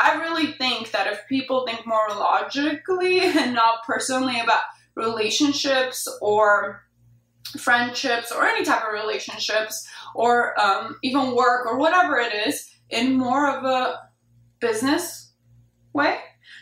I 0.00 0.14
really 0.16 0.52
think 0.52 0.90
that 0.90 1.06
if 1.06 1.26
people 1.28 1.66
think 1.66 1.86
more 1.86 2.08
logically 2.10 3.20
and 3.20 3.54
not 3.54 3.84
personally 3.86 4.40
about 4.40 4.62
relationships 4.96 6.08
or 6.20 6.82
friendships 7.58 8.30
or 8.32 8.46
any 8.46 8.64
type 8.64 8.82
of 8.84 8.92
relationships 8.92 9.88
or 10.14 10.58
um, 10.60 10.96
even 11.02 11.34
work 11.34 11.66
or 11.66 11.78
whatever 11.78 12.18
it 12.18 12.32
is 12.46 12.70
in 12.90 13.16
more 13.16 13.56
of 13.56 13.64
a 13.64 14.00
business 14.60 15.32
way, 15.92 16.18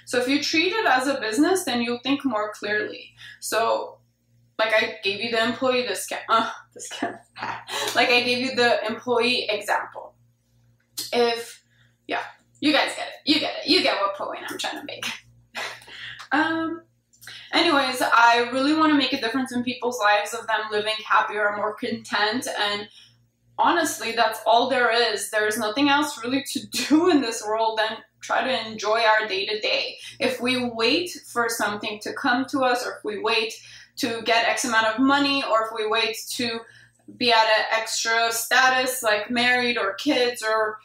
so 0.09 0.19
if 0.19 0.27
you 0.27 0.43
treat 0.43 0.73
it 0.73 0.87
as 0.87 1.07
a 1.07 1.21
business, 1.21 1.65
then 1.65 1.83
you'll 1.83 1.99
think 1.99 2.25
more 2.25 2.51
clearly. 2.55 3.13
So 3.41 3.99
like 4.59 4.73
I 4.73 4.97
gave 5.05 5.21
you 5.21 5.31
the 5.31 5.47
employee 5.47 5.83
discount, 5.83 6.23
uh, 6.31 6.51
discount. 6.73 7.17
like 7.95 8.09
I 8.09 8.23
gave 8.23 8.39
you 8.39 8.57
the 8.57 8.87
employee 8.87 9.51
example. 9.51 10.15
If, 11.13 11.63
yeah, 12.07 12.23
you 12.61 12.73
guys 12.73 12.93
get 12.97 13.09
it. 13.09 13.15
You 13.27 13.39
get 13.39 13.57
it. 13.59 13.69
You 13.69 13.83
get 13.83 14.01
what 14.01 14.15
point 14.15 14.45
I'm 14.49 14.57
trying 14.57 14.81
to 14.81 14.87
make. 14.87 15.05
um, 16.33 16.85
anyways, 17.53 18.01
I 18.01 18.49
really 18.51 18.73
want 18.73 18.91
to 18.93 18.97
make 18.97 19.13
a 19.13 19.21
difference 19.21 19.53
in 19.53 19.63
people's 19.63 20.01
lives 20.01 20.33
of 20.33 20.47
them 20.47 20.71
living 20.71 20.95
happier, 21.07 21.53
more 21.55 21.75
content, 21.75 22.49
and 22.59 22.89
honestly, 23.59 24.13
that's 24.13 24.41
all 24.47 24.71
there 24.71 24.91
is. 24.91 25.29
There's 25.29 25.59
nothing 25.59 25.91
else 25.91 26.19
really 26.25 26.45
to 26.53 26.67
do 26.69 27.11
in 27.11 27.21
this 27.21 27.45
world 27.47 27.79
than 27.79 27.99
try 28.21 28.43
to 28.43 28.69
enjoy 28.69 29.01
our 29.01 29.27
day 29.29 29.47
to 29.47 29.61
day. 29.61 29.99
If 30.19 30.41
we 30.41 30.71
wait 30.71 31.11
for 31.27 31.49
something 31.49 31.99
to 32.01 32.13
come 32.13 32.45
to 32.47 32.61
us, 32.61 32.87
or 32.87 32.97
if 32.99 33.05
we 33.05 33.19
wait 33.19 33.55
to 33.97 34.23
get 34.23 34.49
X 34.49 34.65
amount 34.65 34.87
of 34.87 35.01
money, 35.01 35.45
or 35.51 35.65
if 35.65 35.71
we 35.75 35.87
wait 35.87 36.17
to 36.31 36.61
be 37.17 37.33
at 37.33 37.47
an 37.47 37.65
extra 37.73 38.31
status 38.33 39.03
like 39.03 39.31
married 39.31 39.79
or 39.79 39.95
kids 39.95 40.43
or 40.43 40.79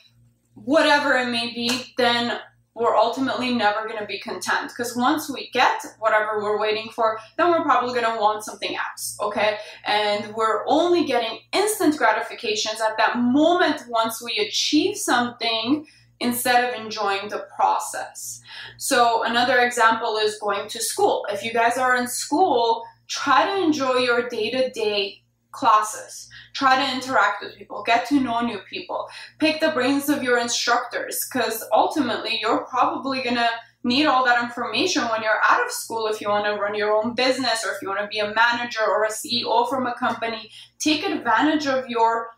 whatever 0.56 1.18
it 1.18 1.30
may 1.30 1.54
be, 1.54 1.94
then 1.98 2.40
we're 2.76 2.96
ultimately 2.96 3.54
never 3.54 3.88
going 3.88 4.00
to 4.00 4.06
be 4.06 4.20
content 4.20 4.70
because 4.70 4.96
once 4.96 5.30
we 5.30 5.50
get 5.52 5.80
whatever 6.00 6.42
we're 6.42 6.60
waiting 6.60 6.90
for, 6.90 7.20
then 7.38 7.52
we're 7.52 7.62
probably 7.62 7.94
going 7.94 8.12
to 8.12 8.20
want 8.20 8.44
something 8.44 8.76
else, 8.76 9.16
okay? 9.22 9.58
And 9.86 10.34
we're 10.34 10.64
only 10.68 11.06
getting 11.06 11.40
instant 11.52 11.98
gratifications 11.98 12.82
at 12.82 12.98
that 12.98 13.18
moment 13.18 13.84
once 13.88 14.24
we 14.24 14.38
achieve 14.38 14.98
something 14.98 15.86
instead 16.20 16.64
of 16.64 16.80
enjoying 16.80 17.30
the 17.30 17.46
process. 17.56 18.42
So, 18.78 19.24
another 19.24 19.60
example 19.60 20.18
is 20.18 20.40
going 20.40 20.70
to 20.70 20.82
school. 20.82 21.26
If 21.30 21.44
you 21.44 21.54
guys 21.54 21.78
are 21.78 21.96
in 21.96 22.08
school, 22.08 22.84
try 23.08 23.46
to 23.46 23.64
enjoy 23.64 23.98
your 23.98 24.30
day 24.30 24.50
to 24.52 24.70
day 24.72 25.24
classes. 25.52 26.30
Try 26.54 26.76
to 26.76 26.96
interact 26.96 27.44
with 27.44 27.56
people, 27.56 27.84
get 27.84 28.08
to 28.08 28.20
know 28.20 28.42
new 28.42 28.60
people, 28.70 29.08
pick 29.40 29.60
the 29.60 29.70
brains 29.70 30.10
of 30.10 30.24
your 30.24 30.40
instructors, 30.40 31.26
because 31.32 31.64
ultimately 31.72 32.40
you're 32.42 32.66
probably 32.66 33.22
gonna 33.22 33.50
need 33.84 34.06
all 34.06 34.26
that 34.26 34.42
information 34.42 35.04
when 35.04 35.22
you're 35.22 35.42
out 35.44 35.64
of 35.64 35.72
school 35.72 36.08
if 36.08 36.22
you 36.22 36.30
want 36.30 36.46
to 36.46 36.54
run 36.54 36.74
your 36.74 36.94
own 36.94 37.14
business 37.16 37.66
or 37.66 37.74
if 37.74 37.82
you 37.82 37.90
want 37.90 38.00
to 38.00 38.08
be 38.08 38.20
a 38.20 38.34
manager 38.34 38.84
or 38.88 39.04
a 39.04 39.10
CEO 39.10 39.68
from 39.70 39.86
a 39.86 39.96
company. 39.96 40.50
Take 40.80 41.06
advantage 41.06 41.68
of 41.68 41.88
your 41.90 42.30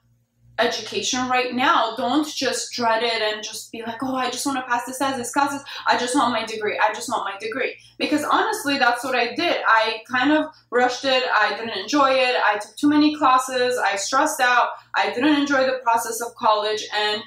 education 0.59 1.27
right 1.27 1.53
now. 1.53 1.95
Don't 1.95 2.27
just 2.27 2.71
dread 2.71 3.03
it 3.03 3.21
and 3.21 3.43
just 3.43 3.71
be 3.71 3.81
like, 3.81 4.01
oh, 4.01 4.15
I 4.15 4.29
just 4.29 4.45
want 4.45 4.57
to 4.57 4.63
pass 4.63 4.85
this 4.85 5.01
as 5.01 5.17
this 5.17 5.31
classes. 5.31 5.63
I 5.88 5.97
just 5.97 6.15
want 6.15 6.31
my 6.31 6.45
degree. 6.45 6.79
I 6.79 6.93
just 6.93 7.09
want 7.09 7.25
my 7.25 7.38
degree. 7.39 7.75
Because 7.97 8.24
honestly, 8.24 8.77
that's 8.77 9.03
what 9.03 9.15
I 9.15 9.35
did. 9.35 9.57
I 9.67 10.01
kind 10.09 10.31
of 10.31 10.45
rushed 10.71 11.05
it. 11.05 11.24
I 11.33 11.55
didn't 11.57 11.77
enjoy 11.77 12.12
it. 12.12 12.35
I 12.43 12.57
took 12.59 12.75
too 12.75 12.89
many 12.89 13.15
classes. 13.15 13.77
I 13.77 13.95
stressed 13.95 14.39
out. 14.39 14.69
I 14.95 15.12
didn't 15.12 15.35
enjoy 15.35 15.65
the 15.65 15.79
process 15.83 16.21
of 16.21 16.35
college. 16.35 16.85
And 16.93 17.21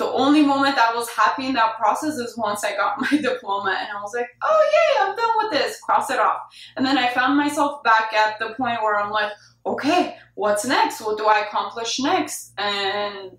the 0.00 0.10
only 0.12 0.42
moment 0.42 0.78
I 0.78 0.94
was 0.94 1.10
happy 1.10 1.46
in 1.46 1.52
that 1.52 1.76
process 1.76 2.14
is 2.14 2.36
once 2.38 2.64
I 2.64 2.74
got 2.74 2.98
my 3.12 3.18
diploma 3.18 3.76
and 3.78 3.88
I 3.94 4.00
was 4.00 4.14
like, 4.14 4.28
oh, 4.42 4.70
yay, 4.72 5.04
I'm 5.04 5.14
done 5.14 5.34
with 5.36 5.52
this. 5.52 5.78
Cross 5.80 6.10
it 6.10 6.18
off. 6.18 6.40
And 6.76 6.86
then 6.86 6.96
I 6.96 7.08
found 7.10 7.36
myself 7.36 7.82
back 7.82 8.14
at 8.14 8.38
the 8.38 8.54
point 8.54 8.80
where 8.82 8.98
I'm 8.98 9.10
like, 9.10 9.30
okay, 9.66 10.16
what's 10.36 10.64
next? 10.64 11.02
What 11.02 11.18
do 11.18 11.26
I 11.26 11.40
accomplish 11.40 12.00
next? 12.00 12.54
And 12.56 13.38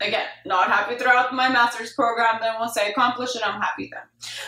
again, 0.00 0.26
not 0.44 0.66
happy 0.66 0.96
throughout 0.96 1.32
my 1.32 1.48
master's 1.48 1.92
program. 1.92 2.38
Then 2.40 2.54
once 2.58 2.76
I 2.76 2.86
accomplish 2.86 3.36
it, 3.36 3.46
I'm 3.46 3.60
happy 3.60 3.90
then. 3.92 4.02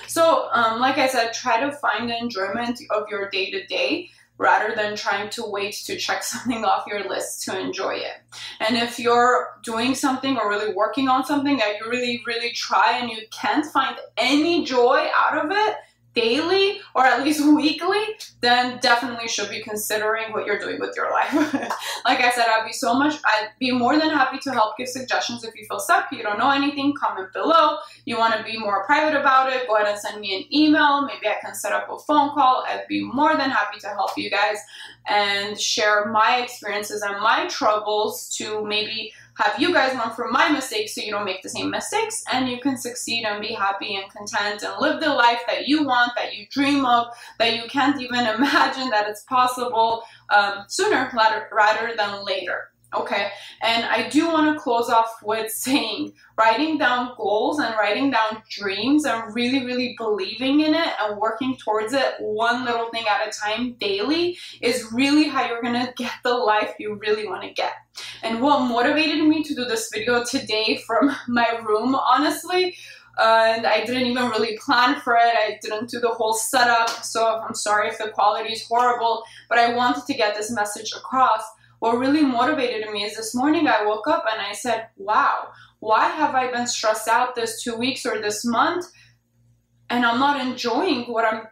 So, 0.08 0.48
um, 0.52 0.80
like 0.80 0.98
I 0.98 1.06
said, 1.06 1.32
try 1.32 1.60
to 1.60 1.70
find 1.70 2.10
the 2.10 2.18
enjoyment 2.18 2.80
of 2.90 3.04
your 3.08 3.30
day 3.30 3.52
to 3.52 3.64
day 3.66 4.10
rather 4.38 4.74
than 4.74 4.96
trying 4.96 5.30
to 5.30 5.44
wait 5.46 5.74
to 5.86 5.96
check 5.96 6.22
something 6.24 6.64
off 6.64 6.86
your 6.86 7.08
list 7.08 7.44
to 7.44 7.58
enjoy 7.58 7.94
it. 7.94 8.22
And 8.60 8.76
if 8.76 8.98
you're 8.98 9.58
doing 9.62 9.94
something 9.94 10.36
or 10.36 10.48
really 10.48 10.74
working 10.74 11.08
on 11.08 11.24
something 11.24 11.56
that 11.58 11.78
you 11.78 11.90
really, 11.90 12.22
really 12.26 12.52
try 12.52 12.98
and 12.98 13.10
you 13.10 13.18
can't 13.30 13.66
find 13.66 13.96
any 14.16 14.64
joy 14.64 15.08
out 15.18 15.44
of 15.44 15.50
it, 15.50 15.76
daily 16.14 16.80
or 16.94 17.04
at 17.04 17.24
least 17.24 17.44
weekly, 17.54 18.02
then 18.40 18.78
definitely 18.80 19.28
should 19.28 19.50
be 19.50 19.62
considering 19.62 20.32
what 20.32 20.46
you're 20.46 20.58
doing 20.58 20.80
with 20.80 20.94
your 20.96 21.10
life. 21.10 21.32
like 22.04 22.20
I 22.20 22.30
said, 22.30 22.46
I'd 22.48 22.66
be 22.66 22.72
so 22.72 22.94
much, 22.94 23.14
I'd 23.24 23.50
be 23.58 23.70
more 23.70 23.98
than 23.98 24.10
happy 24.10 24.38
to 24.40 24.52
help 24.52 24.76
give 24.76 24.88
suggestions 24.88 25.44
if 25.44 25.54
you 25.54 25.64
feel 25.66 25.80
stuck, 25.80 26.10
you 26.12 26.22
don't 26.22 26.38
know 26.38 26.50
anything, 26.50 26.94
comment 26.94 27.32
below. 27.32 27.78
You 28.04 28.18
want 28.18 28.34
to 28.34 28.42
be 28.42 28.58
more 28.58 28.84
private 28.84 29.18
about 29.18 29.52
it, 29.52 29.66
go 29.66 29.76
ahead 29.76 29.88
and 29.88 29.98
send 29.98 30.20
me 30.20 30.36
an 30.36 30.54
email. 30.54 31.02
Maybe 31.02 31.26
I 31.26 31.36
can 31.40 31.54
set 31.54 31.72
up 31.72 31.88
a 31.90 31.98
phone 31.98 32.30
call. 32.30 32.64
I'd 32.68 32.86
be 32.88 33.02
more 33.02 33.36
than 33.36 33.50
happy 33.50 33.78
to 33.80 33.88
help 33.88 34.16
you 34.16 34.30
guys 34.30 34.58
and 35.08 35.58
share 35.60 36.06
my 36.06 36.40
experiences 36.42 37.02
and 37.02 37.20
my 37.20 37.46
troubles 37.48 38.28
to 38.36 38.64
maybe 38.64 39.12
have 39.36 39.58
you 39.58 39.72
guys 39.72 39.96
learn 39.96 40.10
from 40.14 40.32
my 40.32 40.48
mistakes 40.48 40.94
so 40.94 41.00
you 41.00 41.10
don't 41.10 41.24
make 41.24 41.42
the 41.42 41.48
same 41.48 41.70
mistakes 41.70 42.22
and 42.32 42.48
you 42.48 42.60
can 42.60 42.76
succeed 42.76 43.24
and 43.24 43.40
be 43.40 43.52
happy 43.52 43.96
and 43.96 44.10
content 44.12 44.62
and 44.62 44.80
live 44.80 45.00
the 45.00 45.08
life 45.08 45.40
that 45.46 45.66
you 45.66 45.84
want, 45.84 46.12
that 46.16 46.34
you 46.34 46.46
dream 46.50 46.84
of, 46.86 47.08
that 47.38 47.56
you 47.56 47.68
can't 47.68 48.00
even 48.00 48.26
imagine 48.34 48.90
that 48.90 49.08
it's 49.08 49.22
possible 49.22 50.04
um, 50.30 50.64
sooner 50.68 51.10
rather 51.52 51.94
than 51.96 52.24
later. 52.24 52.70
Okay, 52.94 53.28
and 53.62 53.84
I 53.84 54.08
do 54.08 54.28
want 54.28 54.54
to 54.54 54.62
close 54.62 54.88
off 54.88 55.16
with 55.22 55.50
saying 55.50 56.12
writing 56.38 56.78
down 56.78 57.14
goals 57.16 57.58
and 57.58 57.74
writing 57.76 58.10
down 58.10 58.42
dreams 58.50 59.04
and 59.04 59.34
really, 59.34 59.64
really 59.64 59.94
believing 59.98 60.60
in 60.60 60.74
it 60.74 60.88
and 61.00 61.18
working 61.18 61.56
towards 61.56 61.92
it 61.92 62.14
one 62.20 62.64
little 62.64 62.90
thing 62.90 63.04
at 63.08 63.26
a 63.26 63.30
time 63.30 63.74
daily 63.74 64.38
is 64.60 64.92
really 64.92 65.24
how 65.24 65.46
you're 65.46 65.62
gonna 65.62 65.92
get 65.96 66.12
the 66.22 66.34
life 66.34 66.74
you 66.78 66.94
really 66.96 67.26
want 67.26 67.42
to 67.42 67.52
get. 67.52 67.72
And 68.22 68.40
what 68.40 68.60
motivated 68.60 69.24
me 69.24 69.42
to 69.42 69.54
do 69.54 69.64
this 69.64 69.90
video 69.92 70.24
today 70.24 70.80
from 70.86 71.14
my 71.28 71.60
room, 71.64 71.94
honestly, 71.94 72.76
and 73.18 73.66
I 73.66 73.84
didn't 73.84 74.06
even 74.06 74.28
really 74.30 74.58
plan 74.58 75.00
for 75.00 75.14
it. 75.14 75.34
I 75.36 75.58
didn't 75.62 75.90
do 75.90 76.00
the 76.00 76.08
whole 76.08 76.34
setup, 76.34 76.88
so 77.04 77.40
I'm 77.40 77.54
sorry 77.54 77.88
if 77.88 77.98
the 77.98 78.08
quality 78.08 78.52
is 78.52 78.66
horrible, 78.66 79.22
but 79.48 79.58
I 79.58 79.74
wanted 79.74 80.04
to 80.06 80.14
get 80.14 80.34
this 80.34 80.50
message 80.50 80.92
across 80.96 81.42
what 81.84 81.98
really 81.98 82.22
motivated 82.22 82.90
me 82.90 83.04
is 83.04 83.14
this 83.14 83.34
morning 83.34 83.68
I 83.68 83.84
woke 83.84 84.08
up 84.08 84.24
and 84.32 84.40
I 84.40 84.54
said, 84.54 84.88
wow, 84.96 85.48
why 85.80 86.08
have 86.08 86.34
I 86.34 86.50
been 86.50 86.66
stressed 86.66 87.08
out 87.08 87.34
this 87.34 87.62
two 87.62 87.76
weeks 87.76 88.06
or 88.06 88.22
this 88.22 88.42
month 88.42 88.86
and 89.90 90.06
I'm 90.06 90.18
not 90.18 90.40
enjoying 90.40 91.02
what 91.02 91.26
I'm 91.26 91.42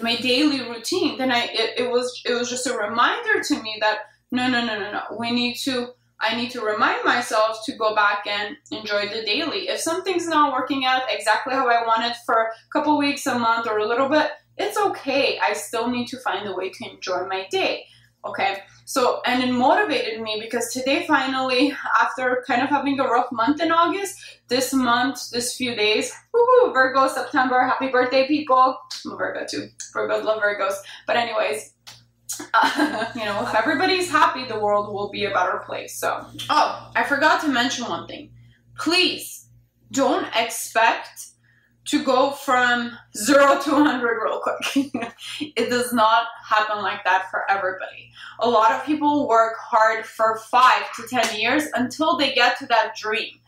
my 0.00 0.16
daily 0.16 0.62
routine? 0.62 1.18
Then 1.18 1.30
I 1.30 1.42
it, 1.52 1.80
it 1.80 1.90
was 1.90 2.22
it 2.24 2.32
was 2.32 2.48
just 2.48 2.66
a 2.66 2.74
reminder 2.74 3.42
to 3.42 3.62
me 3.62 3.76
that 3.82 3.98
no 4.30 4.48
no 4.48 4.64
no 4.64 4.78
no 4.78 4.92
no 4.92 5.02
we 5.18 5.30
need 5.30 5.56
to 5.64 5.88
I 6.18 6.36
need 6.36 6.52
to 6.52 6.62
remind 6.62 7.04
myself 7.04 7.58
to 7.66 7.76
go 7.76 7.94
back 7.94 8.26
and 8.26 8.56
enjoy 8.70 9.08
the 9.08 9.22
daily. 9.26 9.68
If 9.68 9.80
something's 9.80 10.26
not 10.26 10.54
working 10.54 10.86
out 10.86 11.02
exactly 11.10 11.52
how 11.52 11.68
I 11.68 11.86
want 11.86 12.06
it 12.06 12.16
for 12.24 12.44
a 12.44 12.50
couple 12.72 12.96
weeks, 12.96 13.26
a 13.26 13.38
month, 13.38 13.66
or 13.66 13.76
a 13.76 13.86
little 13.86 14.08
bit, 14.08 14.30
it's 14.56 14.78
okay. 14.78 15.38
I 15.38 15.52
still 15.52 15.90
need 15.90 16.06
to 16.08 16.18
find 16.20 16.48
a 16.48 16.54
way 16.54 16.70
to 16.70 16.90
enjoy 16.90 17.26
my 17.26 17.46
day. 17.50 17.84
Okay, 18.24 18.58
so 18.84 19.20
and 19.26 19.42
it 19.42 19.52
motivated 19.52 20.20
me 20.20 20.38
because 20.40 20.72
today 20.72 21.04
finally, 21.06 21.74
after 22.00 22.44
kind 22.46 22.62
of 22.62 22.68
having 22.68 23.00
a 23.00 23.04
rough 23.04 23.26
month 23.32 23.60
in 23.60 23.72
August, 23.72 24.16
this 24.48 24.72
month, 24.72 25.30
this 25.30 25.56
few 25.56 25.74
days, 25.74 26.12
Virgo, 26.72 27.08
September, 27.08 27.62
happy 27.62 27.88
birthday, 27.88 28.28
people. 28.28 28.78
I'm 29.04 29.18
Virgo 29.18 29.44
too. 29.50 29.68
Virgos 29.94 30.22
love 30.22 30.40
Virgos. 30.40 30.74
But 31.06 31.16
anyways, 31.16 31.74
uh, 32.54 33.06
you 33.16 33.24
know, 33.24 33.42
if 33.42 33.54
everybody's 33.54 34.10
happy, 34.10 34.44
the 34.44 34.58
world 34.58 34.92
will 34.92 35.10
be 35.10 35.24
a 35.24 35.30
better 35.30 35.62
place. 35.66 35.98
So, 35.98 36.24
oh, 36.48 36.92
I 36.94 37.02
forgot 37.02 37.40
to 37.42 37.48
mention 37.48 37.86
one 37.86 38.06
thing. 38.06 38.30
Please 38.78 39.48
don't 39.90 40.26
expect 40.36 41.31
to 41.84 42.04
go 42.04 42.30
from 42.30 42.96
zero 43.16 43.60
to 43.60 43.72
100 43.72 44.22
real 44.22 44.40
quick. 44.40 44.90
it 45.40 45.68
does 45.68 45.92
not 45.92 46.28
happen 46.44 46.82
like 46.82 47.02
that 47.04 47.30
for 47.30 47.50
everybody. 47.50 48.12
A 48.40 48.48
lot 48.48 48.72
of 48.72 48.84
people 48.84 49.28
work 49.28 49.56
hard 49.58 50.06
for 50.06 50.38
five 50.50 50.84
to 50.96 51.02
10 51.08 51.40
years 51.40 51.64
until 51.74 52.16
they 52.16 52.32
get 52.34 52.58
to 52.58 52.66
that 52.66 52.94
dream. 52.96 53.40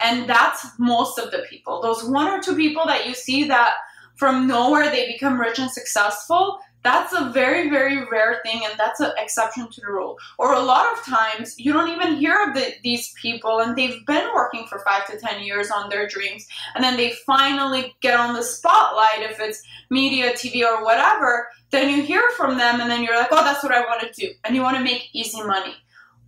And 0.00 0.28
that's 0.28 0.66
most 0.78 1.18
of 1.18 1.30
the 1.30 1.44
people. 1.48 1.82
Those 1.82 2.02
one 2.04 2.28
or 2.28 2.42
two 2.42 2.56
people 2.56 2.84
that 2.86 3.06
you 3.06 3.14
see 3.14 3.44
that 3.44 3.74
from 4.14 4.46
nowhere 4.46 4.90
they 4.90 5.06
become 5.06 5.40
rich 5.40 5.58
and 5.58 5.70
successful, 5.70 6.58
that's 6.82 7.12
a 7.12 7.30
very, 7.30 7.70
very 7.70 8.04
rare 8.10 8.40
thing, 8.44 8.62
and 8.64 8.78
that's 8.78 8.98
an 9.00 9.12
exception 9.16 9.70
to 9.70 9.80
the 9.80 9.86
rule. 9.86 10.18
Or 10.38 10.52
a 10.52 10.60
lot 10.60 10.92
of 10.92 11.04
times, 11.04 11.54
you 11.58 11.72
don't 11.72 11.90
even 11.90 12.16
hear 12.16 12.36
of 12.48 12.54
the, 12.54 12.74
these 12.82 13.14
people, 13.20 13.60
and 13.60 13.76
they've 13.76 14.04
been 14.06 14.28
working 14.34 14.66
for 14.66 14.80
five 14.80 15.06
to 15.06 15.18
10 15.18 15.44
years 15.44 15.70
on 15.70 15.88
their 15.88 16.08
dreams, 16.08 16.46
and 16.74 16.82
then 16.82 16.96
they 16.96 17.12
finally 17.24 17.94
get 18.00 18.18
on 18.18 18.34
the 18.34 18.42
spotlight, 18.42 19.20
if 19.20 19.38
it's 19.38 19.62
media, 19.90 20.32
TV, 20.32 20.64
or 20.64 20.84
whatever, 20.84 21.48
then 21.70 21.88
you 21.88 22.02
hear 22.02 22.22
from 22.36 22.58
them, 22.58 22.80
and 22.80 22.90
then 22.90 23.04
you're 23.04 23.16
like, 23.16 23.28
oh, 23.30 23.44
that's 23.44 23.62
what 23.62 23.72
I 23.72 23.80
want 23.80 24.00
to 24.00 24.20
do. 24.20 24.32
And 24.44 24.56
you 24.56 24.62
want 24.62 24.76
to 24.76 24.82
make 24.82 25.08
easy 25.12 25.42
money. 25.42 25.74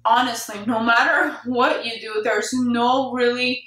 Honestly, 0.05 0.61
no 0.67 0.81
matter 0.81 1.37
what 1.47 1.85
you 1.85 1.99
do, 2.01 2.23
there's 2.23 2.53
no 2.53 3.13
really 3.13 3.65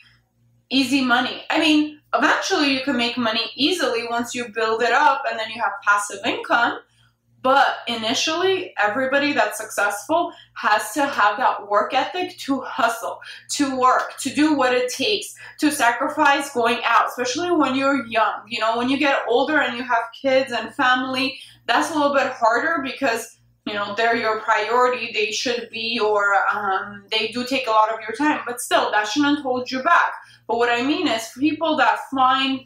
easy 0.70 1.04
money. 1.04 1.44
I 1.50 1.60
mean, 1.60 1.97
Eventually, 2.18 2.74
you 2.74 2.82
can 2.82 2.98
make 2.98 3.18
money 3.18 3.52
easily 3.56 4.06
once 4.10 4.34
you 4.34 4.50
build 4.50 4.82
it 4.82 4.92
up 4.92 5.24
and 5.30 5.40
then 5.40 5.50
you 5.50 5.62
have 5.62 5.74
passive 5.84 6.20
income. 6.26 6.80
But 7.44 7.78
initially, 7.88 8.74
everybody 8.78 9.32
that's 9.32 9.58
successful 9.58 10.34
has 10.56 10.92
to 10.94 11.06
have 11.06 11.38
that 11.38 11.70
work 11.70 11.94
ethic 11.94 12.38
to 12.40 12.62
hustle, 12.62 13.22
to 13.52 13.80
work, 13.80 14.18
to 14.18 14.34
do 14.34 14.56
what 14.56 14.74
it 14.74 14.92
takes, 14.92 15.36
to 15.60 15.72
sacrifice 15.72 16.54
going 16.54 16.80
out, 16.84 17.08
especially 17.08 17.52
when 17.52 17.76
you're 17.76 18.06
young. 18.08 18.42
You 18.48 18.60
know, 18.60 18.78
when 18.78 18.90
you 18.90 18.98
get 18.98 19.20
older 19.28 19.60
and 19.62 19.78
you 19.78 19.84
have 19.84 20.12
kids 20.20 20.52
and 20.52 20.74
family, 20.74 21.40
that's 21.68 21.92
a 21.92 21.94
little 21.94 22.14
bit 22.14 22.28
harder 22.34 22.82
because 22.84 23.37
you 23.68 23.74
know 23.74 23.94
they're 23.96 24.16
your 24.16 24.40
priority 24.42 25.12
they 25.14 25.32
should 25.32 25.70
be 25.72 26.00
or 26.00 26.36
um, 26.54 27.04
they 27.12 27.28
do 27.28 27.46
take 27.46 27.68
a 27.68 27.72
lot 27.72 27.94
of 27.94 28.00
your 28.02 28.16
time 28.16 28.42
but 28.46 28.62
still 28.62 28.90
that 28.92 29.08
shouldn't 29.08 29.40
hold 29.40 29.70
you 29.70 29.84
back 29.84 30.12
But 30.48 30.58
what 30.58 30.70
I 30.70 30.82
mean 30.84 31.08
is 31.08 31.30
people 31.38 31.76
that 31.78 32.00
find 32.12 32.62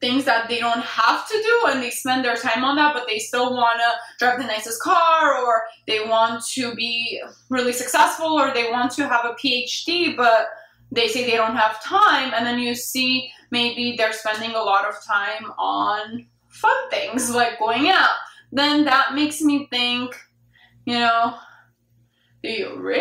things 0.00 0.24
that 0.24 0.48
they 0.48 0.58
don't 0.58 0.82
have 0.82 1.26
to 1.28 1.34
do 1.34 1.62
and 1.68 1.82
they 1.82 1.90
spend 1.90 2.24
their 2.24 2.36
time 2.36 2.64
on 2.64 2.76
that, 2.76 2.94
but 2.94 3.06
they 3.08 3.18
still 3.18 3.52
want 3.52 3.80
to 3.80 3.90
drive 4.18 4.38
the 4.38 4.46
nicest 4.46 4.80
car 4.80 5.36
or 5.44 5.64
they 5.86 6.06
want 6.06 6.44
to 6.46 6.74
be 6.74 7.20
really 7.50 7.72
successful 7.72 8.28
or 8.28 8.52
they 8.54 8.70
want 8.70 8.92
to 8.92 9.08
have 9.08 9.24
a 9.24 9.34
PhD, 9.34 10.16
but 10.16 10.46
they 10.92 11.08
say 11.08 11.24
they 11.24 11.36
don't 11.36 11.56
have 11.56 11.82
time. 11.82 12.32
And 12.34 12.46
then 12.46 12.58
you 12.58 12.74
see 12.74 13.30
maybe 13.50 13.96
they're 13.96 14.12
spending 14.12 14.52
a 14.52 14.62
lot 14.62 14.84
of 14.84 14.94
time 15.04 15.50
on 15.58 16.26
fun 16.48 16.90
things 16.90 17.30
like 17.30 17.58
going 17.58 17.88
out. 17.88 18.16
Then 18.52 18.84
that 18.84 19.14
makes 19.14 19.40
me 19.40 19.68
think, 19.70 20.16
you 20.86 20.94
know, 20.94 21.34
do 22.42 22.50
you 22.50 22.76
really 22.76 22.98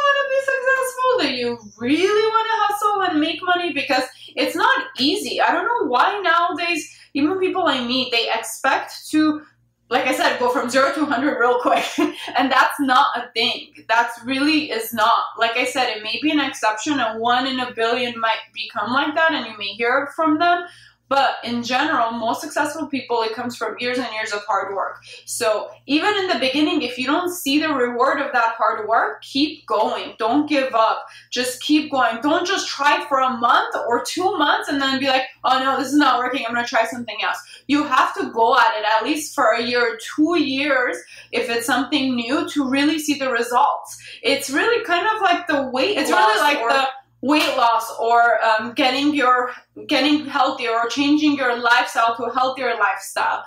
want 0.00 0.16
to 0.20 0.26
be 0.30 0.40
successful? 0.44 1.18
Do 1.20 1.34
you 1.34 1.58
really 1.78 2.28
want 2.28 2.46
to 2.46 2.56
hustle 2.64 3.02
and 3.02 3.20
make 3.20 3.40
money? 3.42 3.72
Because 3.72 4.04
it's 4.36 4.54
not 4.54 4.86
easy. 4.98 5.40
I 5.40 5.52
don't 5.52 5.64
know 5.64 5.88
why 5.88 6.20
nowadays, 6.22 6.96
even 7.14 7.40
people 7.40 7.66
I 7.66 7.84
meet, 7.84 8.12
they 8.12 8.30
expect 8.32 9.08
to, 9.10 9.42
like 9.90 10.06
I 10.06 10.14
said, 10.14 10.38
go 10.38 10.50
from 10.50 10.70
zero 10.70 10.92
to 10.94 11.00
100 11.00 11.38
real 11.38 11.60
quick. 11.60 11.84
and 11.98 12.50
that's 12.50 12.78
not 12.78 13.16
a 13.16 13.30
thing. 13.32 13.74
That's 13.88 14.22
really 14.24 14.70
is 14.70 14.94
not. 14.94 15.24
Like 15.36 15.56
I 15.56 15.64
said, 15.64 15.88
it 15.88 16.02
may 16.04 16.18
be 16.22 16.30
an 16.30 16.40
exception, 16.40 17.00
and 17.00 17.20
one 17.20 17.46
in 17.46 17.58
a 17.58 17.74
billion 17.74 18.18
might 18.20 18.38
become 18.54 18.92
like 18.92 19.14
that, 19.16 19.32
and 19.32 19.46
you 19.46 19.58
may 19.58 19.74
hear 19.74 20.10
from 20.14 20.38
them. 20.38 20.64
But 21.08 21.36
in 21.44 21.62
general, 21.62 22.10
most 22.12 22.40
successful 22.40 22.86
people, 22.86 23.22
it 23.22 23.34
comes 23.34 23.56
from 23.56 23.76
years 23.78 23.98
and 23.98 24.12
years 24.12 24.32
of 24.32 24.42
hard 24.46 24.74
work. 24.74 25.04
So 25.24 25.70
even 25.86 26.14
in 26.16 26.28
the 26.28 26.38
beginning, 26.38 26.82
if 26.82 26.98
you 26.98 27.06
don't 27.06 27.32
see 27.32 27.60
the 27.60 27.72
reward 27.72 28.20
of 28.20 28.32
that 28.32 28.54
hard 28.58 28.88
work, 28.88 29.22
keep 29.22 29.66
going. 29.66 30.14
Don't 30.18 30.48
give 30.48 30.74
up. 30.74 31.06
Just 31.30 31.62
keep 31.62 31.90
going. 31.92 32.20
Don't 32.22 32.46
just 32.46 32.68
try 32.68 33.04
for 33.08 33.20
a 33.20 33.36
month 33.36 33.76
or 33.88 34.04
two 34.04 34.36
months 34.36 34.68
and 34.68 34.82
then 34.82 34.98
be 34.98 35.06
like, 35.06 35.22
oh 35.44 35.58
no, 35.60 35.78
this 35.78 35.88
is 35.88 35.98
not 35.98 36.18
working. 36.18 36.44
I'm 36.46 36.54
going 36.54 36.64
to 36.64 36.68
try 36.68 36.84
something 36.84 37.16
else. 37.22 37.38
You 37.68 37.84
have 37.84 38.14
to 38.14 38.30
go 38.32 38.58
at 38.58 38.76
it 38.78 38.84
at 38.84 39.04
least 39.04 39.34
for 39.34 39.52
a 39.52 39.62
year 39.62 39.94
or 39.94 39.98
two 39.98 40.40
years 40.40 40.96
if 41.32 41.48
it's 41.48 41.66
something 41.66 42.16
new 42.16 42.48
to 42.50 42.68
really 42.68 42.98
see 42.98 43.14
the 43.14 43.30
results. 43.30 43.98
It's 44.22 44.50
really 44.50 44.84
kind 44.84 45.06
of 45.06 45.22
like 45.22 45.46
the 45.46 45.68
weight. 45.70 45.96
It's 45.96 46.10
really 46.10 46.40
like 46.40 46.58
the 46.58 46.88
weight 47.26 47.56
loss 47.56 47.94
or 47.98 48.42
um, 48.44 48.72
getting 48.74 49.14
your 49.14 49.52
getting 49.88 50.26
healthier 50.26 50.70
or 50.70 50.88
changing 50.88 51.36
your 51.36 51.58
lifestyle 51.58 52.16
to 52.16 52.24
a 52.24 52.34
healthier 52.34 52.74
lifestyle. 52.78 53.44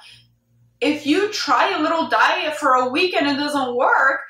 If 0.82 1.06
you 1.06 1.32
try 1.32 1.78
a 1.78 1.82
little 1.82 2.08
diet 2.08 2.56
for 2.56 2.76
a 2.76 2.90
week 2.90 3.14
and 3.14 3.28
it 3.28 3.38
doesn't 3.38 3.76
work 3.76 4.22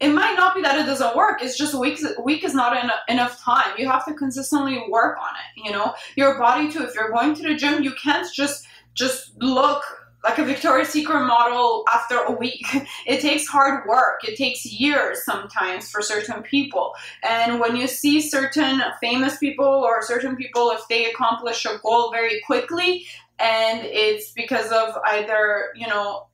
it 0.00 0.10
might 0.10 0.36
not 0.36 0.54
be 0.54 0.62
that 0.62 0.78
it 0.78 0.86
doesn't 0.86 1.16
work. 1.16 1.42
It's 1.42 1.58
just 1.58 1.74
a 1.74 1.78
week, 1.78 2.44
is 2.44 2.54
not 2.54 2.76
enough, 2.76 3.00
enough 3.08 3.42
time. 3.42 3.72
You 3.76 3.88
have 3.88 4.04
to 4.06 4.14
consistently 4.14 4.80
work 4.88 5.18
on 5.18 5.34
it 5.34 5.66
you 5.66 5.72
know? 5.72 5.94
Your 6.16 6.38
body 6.38 6.70
too. 6.70 6.84
If 6.84 6.94
you're 6.94 7.10
going 7.10 7.34
to 7.34 7.42
the 7.42 7.54
gym 7.54 7.82
you 7.82 7.92
can't 8.02 8.26
just 8.32 8.66
just 8.94 9.36
look 9.42 9.82
like 10.28 10.38
a 10.38 10.44
Victoria's 10.44 10.90
Secret 10.90 11.24
model 11.24 11.84
after 11.92 12.18
a 12.18 12.32
week. 12.32 12.66
It 13.06 13.20
takes 13.20 13.46
hard 13.46 13.88
work. 13.88 14.20
It 14.28 14.36
takes 14.36 14.66
years 14.66 15.24
sometimes 15.24 15.90
for 15.90 16.02
certain 16.02 16.42
people. 16.42 16.92
And 17.22 17.58
when 17.58 17.74
you 17.76 17.86
see 17.86 18.20
certain 18.20 18.82
famous 19.00 19.38
people 19.38 19.64
or 19.64 20.02
certain 20.02 20.36
people, 20.36 20.70
if 20.72 20.86
they 20.88 21.06
accomplish 21.06 21.64
a 21.64 21.78
goal 21.82 22.10
very 22.10 22.42
quickly, 22.44 23.06
and 23.38 23.80
it's 23.84 24.32
because 24.32 24.70
of 24.70 24.94
either, 25.06 25.68
you 25.74 25.86
know, 25.86 26.26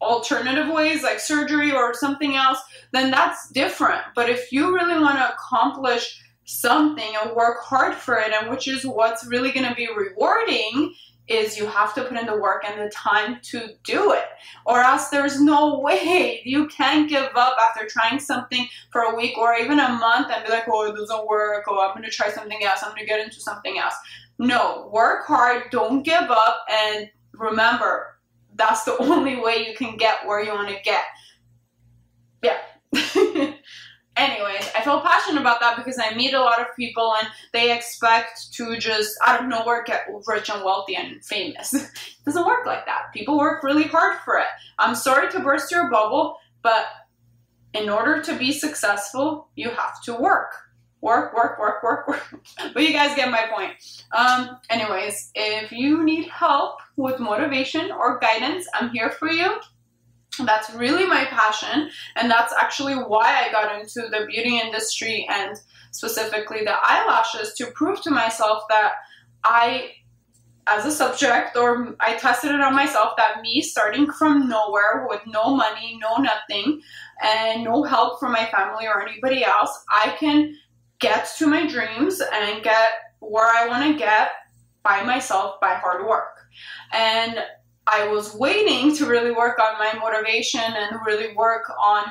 alternative 0.00 0.72
ways 0.72 1.02
like 1.04 1.20
surgery 1.20 1.72
or 1.72 1.94
something 1.94 2.34
else, 2.34 2.58
then 2.92 3.12
that's 3.12 3.48
different. 3.50 4.02
But 4.16 4.28
if 4.28 4.50
you 4.50 4.74
really 4.74 4.98
want 5.00 5.18
to 5.18 5.32
accomplish 5.32 6.20
something 6.44 7.12
and 7.22 7.36
work 7.36 7.58
hard 7.62 7.94
for 7.94 8.16
it, 8.16 8.32
and 8.32 8.50
which 8.50 8.66
is 8.66 8.84
what's 8.84 9.26
really 9.26 9.52
going 9.52 9.68
to 9.68 9.74
be 9.74 9.88
rewarding, 9.96 10.94
is 11.28 11.58
you 11.58 11.66
have 11.66 11.94
to 11.94 12.04
put 12.04 12.16
in 12.16 12.26
the 12.26 12.36
work 12.36 12.64
and 12.66 12.80
the 12.80 12.88
time 12.90 13.38
to 13.42 13.70
do 13.84 14.12
it 14.12 14.26
or 14.64 14.80
else 14.80 15.08
there's 15.08 15.40
no 15.40 15.80
way 15.80 16.40
you 16.44 16.68
can't 16.68 17.08
give 17.08 17.30
up 17.34 17.56
after 17.62 17.86
trying 17.88 18.20
something 18.20 18.68
for 18.92 19.02
a 19.02 19.16
week 19.16 19.36
or 19.36 19.54
even 19.54 19.80
a 19.80 19.88
month 19.88 20.28
and 20.30 20.44
be 20.44 20.50
like 20.50 20.64
oh 20.68 20.86
it 20.86 20.94
doesn't 20.96 21.26
work. 21.26 21.64
Oh 21.68 21.80
i'm 21.80 21.94
going 21.96 22.04
to 22.04 22.10
try 22.10 22.30
something 22.30 22.62
else. 22.64 22.80
I'm 22.82 22.90
going 22.90 23.00
to 23.02 23.06
get 23.06 23.20
into 23.20 23.40
something 23.40 23.78
else. 23.78 23.94
No 24.38 24.88
work 24.92 25.26
hard 25.26 25.64
don't 25.70 26.02
give 26.02 26.30
up 26.30 26.64
and 26.70 27.10
remember 27.32 28.18
that's 28.54 28.84
the 28.84 28.96
only 29.00 29.36
way 29.36 29.66
you 29.66 29.74
can 29.74 29.96
get 29.96 30.26
where 30.26 30.42
you 30.42 30.52
want 30.52 30.68
to 30.68 30.78
get. 30.82 31.04
Yeah 32.42 32.58
anyways, 34.16 34.70
I 34.74 34.82
feel 34.82 35.00
passionate 35.00 35.40
about 35.40 35.60
that 35.60 35.76
because 35.76 35.98
I 35.98 36.14
meet 36.14 36.34
a 36.34 36.40
lot 36.40 36.60
of 36.60 36.74
people 36.76 37.14
and 37.18 37.28
they 37.52 37.76
expect 37.76 38.52
to 38.54 38.76
just 38.76 39.16
out 39.24 39.40
of 39.40 39.48
nowhere 39.48 39.84
get 39.84 40.06
rich 40.26 40.48
and 40.48 40.64
wealthy 40.64 40.96
and 40.96 41.24
famous. 41.24 41.72
it 41.74 41.90
doesn't 42.24 42.46
work 42.46 42.66
like 42.66 42.86
that. 42.86 43.12
People 43.12 43.38
work 43.38 43.62
really 43.62 43.84
hard 43.84 44.18
for 44.24 44.38
it. 44.38 44.46
I'm 44.78 44.94
sorry 44.94 45.30
to 45.32 45.40
burst 45.40 45.70
your 45.70 45.90
bubble, 45.90 46.36
but 46.62 46.86
in 47.74 47.88
order 47.88 48.22
to 48.22 48.36
be 48.36 48.52
successful, 48.52 49.48
you 49.54 49.70
have 49.70 50.02
to 50.04 50.14
work. 50.14 50.52
Work, 51.02 51.36
work, 51.36 51.58
work, 51.60 51.82
work, 51.82 52.08
work. 52.08 52.40
but 52.74 52.82
you 52.82 52.92
guys 52.92 53.14
get 53.14 53.30
my 53.30 53.46
point. 53.54 53.74
Um, 54.12 54.58
anyways, 54.70 55.30
if 55.34 55.70
you 55.70 56.02
need 56.02 56.26
help 56.28 56.80
with 56.96 57.20
motivation 57.20 57.92
or 57.92 58.18
guidance, 58.18 58.66
I'm 58.74 58.90
here 58.90 59.10
for 59.10 59.30
you 59.30 59.60
that's 60.44 60.72
really 60.74 61.06
my 61.06 61.24
passion 61.26 61.88
and 62.16 62.30
that's 62.30 62.52
actually 62.60 62.94
why 62.94 63.44
i 63.46 63.52
got 63.52 63.78
into 63.78 64.02
the 64.10 64.26
beauty 64.26 64.58
industry 64.58 65.26
and 65.30 65.56
specifically 65.92 66.60
the 66.64 66.74
eyelashes 66.82 67.54
to 67.54 67.66
prove 67.72 68.00
to 68.02 68.10
myself 68.10 68.62
that 68.68 68.92
i 69.44 69.90
as 70.68 70.84
a 70.84 70.90
subject 70.90 71.56
or 71.56 71.96
i 72.00 72.14
tested 72.14 72.50
it 72.50 72.60
on 72.60 72.74
myself 72.74 73.14
that 73.16 73.40
me 73.40 73.62
starting 73.62 74.10
from 74.12 74.48
nowhere 74.48 75.06
with 75.08 75.20
no 75.26 75.54
money 75.54 75.98
no 76.00 76.16
nothing 76.16 76.80
and 77.22 77.64
no 77.64 77.82
help 77.82 78.18
from 78.20 78.32
my 78.32 78.44
family 78.46 78.86
or 78.86 79.06
anybody 79.06 79.44
else 79.44 79.84
i 79.90 80.14
can 80.18 80.54
get 80.98 81.28
to 81.38 81.46
my 81.46 81.66
dreams 81.66 82.20
and 82.32 82.62
get 82.62 82.90
where 83.20 83.46
i 83.46 83.68
want 83.68 83.84
to 83.84 83.98
get 83.98 84.30
by 84.86 85.02
myself 85.02 85.60
by 85.60 85.74
hard 85.74 86.06
work. 86.06 86.46
And 86.92 87.40
I 87.86 88.08
was 88.08 88.34
waiting 88.34 88.94
to 88.96 89.06
really 89.06 89.32
work 89.32 89.58
on 89.58 89.78
my 89.78 89.92
motivation 89.98 90.60
and 90.60 90.98
really 91.06 91.34
work 91.34 91.70
on 91.80 92.04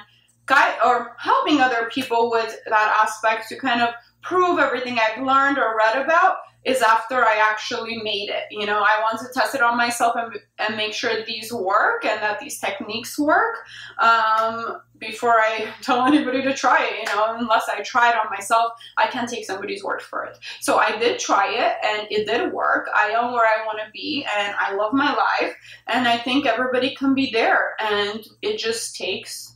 guide 0.45 0.77
or 0.85 1.15
helping 1.19 1.59
other 1.59 1.89
people 1.93 2.31
with 2.31 2.55
that 2.67 3.01
aspect 3.03 3.49
to 3.49 3.57
kind 3.57 3.81
of 3.81 3.89
prove 4.25 4.59
everything 4.59 4.97
I've 4.99 5.23
learned 5.23 5.59
or 5.59 5.77
read 5.77 6.03
about 6.03 6.37
is 6.65 6.81
after 6.81 7.23
I 7.23 7.35
actually 7.35 8.01
made 8.01 8.29
it. 8.29 8.45
You 8.49 8.65
know, 8.65 8.79
I 8.79 8.99
want 8.99 9.19
to 9.19 9.39
test 9.39 9.53
it 9.53 9.61
on 9.61 9.77
myself 9.77 10.15
and, 10.17 10.35
and 10.57 10.75
make 10.75 10.93
sure 10.93 11.23
these 11.23 11.53
work 11.53 12.05
and 12.05 12.19
that 12.23 12.39
these 12.39 12.59
techniques 12.59 13.19
work 13.19 13.57
um, 13.99 14.81
before 14.97 15.35
I 15.39 15.71
tell 15.83 16.05
anybody 16.05 16.41
to 16.41 16.55
try 16.55 16.83
it. 16.83 17.07
You 17.07 17.15
know, 17.15 17.35
unless 17.37 17.69
I 17.69 17.81
try 17.83 18.09
it 18.09 18.15
on 18.15 18.31
myself, 18.31 18.71
I 18.97 19.05
can't 19.05 19.29
take 19.29 19.45
somebody's 19.45 19.83
word 19.83 20.01
for 20.01 20.25
it. 20.25 20.39
So 20.59 20.77
I 20.77 20.97
did 20.97 21.19
try 21.19 21.53
it 21.53 21.75
and 21.85 22.07
it 22.09 22.25
did 22.25 22.51
work. 22.51 22.89
I 22.95 23.09
am 23.09 23.31
where 23.31 23.45
I 23.45 23.63
want 23.67 23.77
to 23.85 23.91
be 23.93 24.25
and 24.35 24.55
I 24.59 24.73
love 24.73 24.91
my 24.93 25.13
life. 25.13 25.55
And 25.85 26.07
I 26.07 26.17
think 26.17 26.47
everybody 26.47 26.95
can 26.95 27.13
be 27.13 27.29
there. 27.31 27.75
And 27.79 28.25
it 28.41 28.57
just 28.57 28.95
takes 28.95 29.53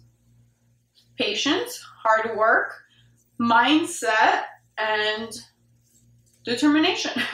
patience, 1.17 1.83
hard 2.03 2.37
work, 2.37 2.75
mindset, 3.39 4.43
and 4.79 5.31
determination 6.45 7.11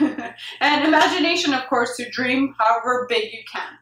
and 0.60 0.84
imagination, 0.84 1.54
of 1.54 1.66
course, 1.68 1.96
to 1.96 2.10
dream 2.10 2.54
however 2.58 3.06
big 3.08 3.32
you 3.32 3.40
can. 3.50 3.78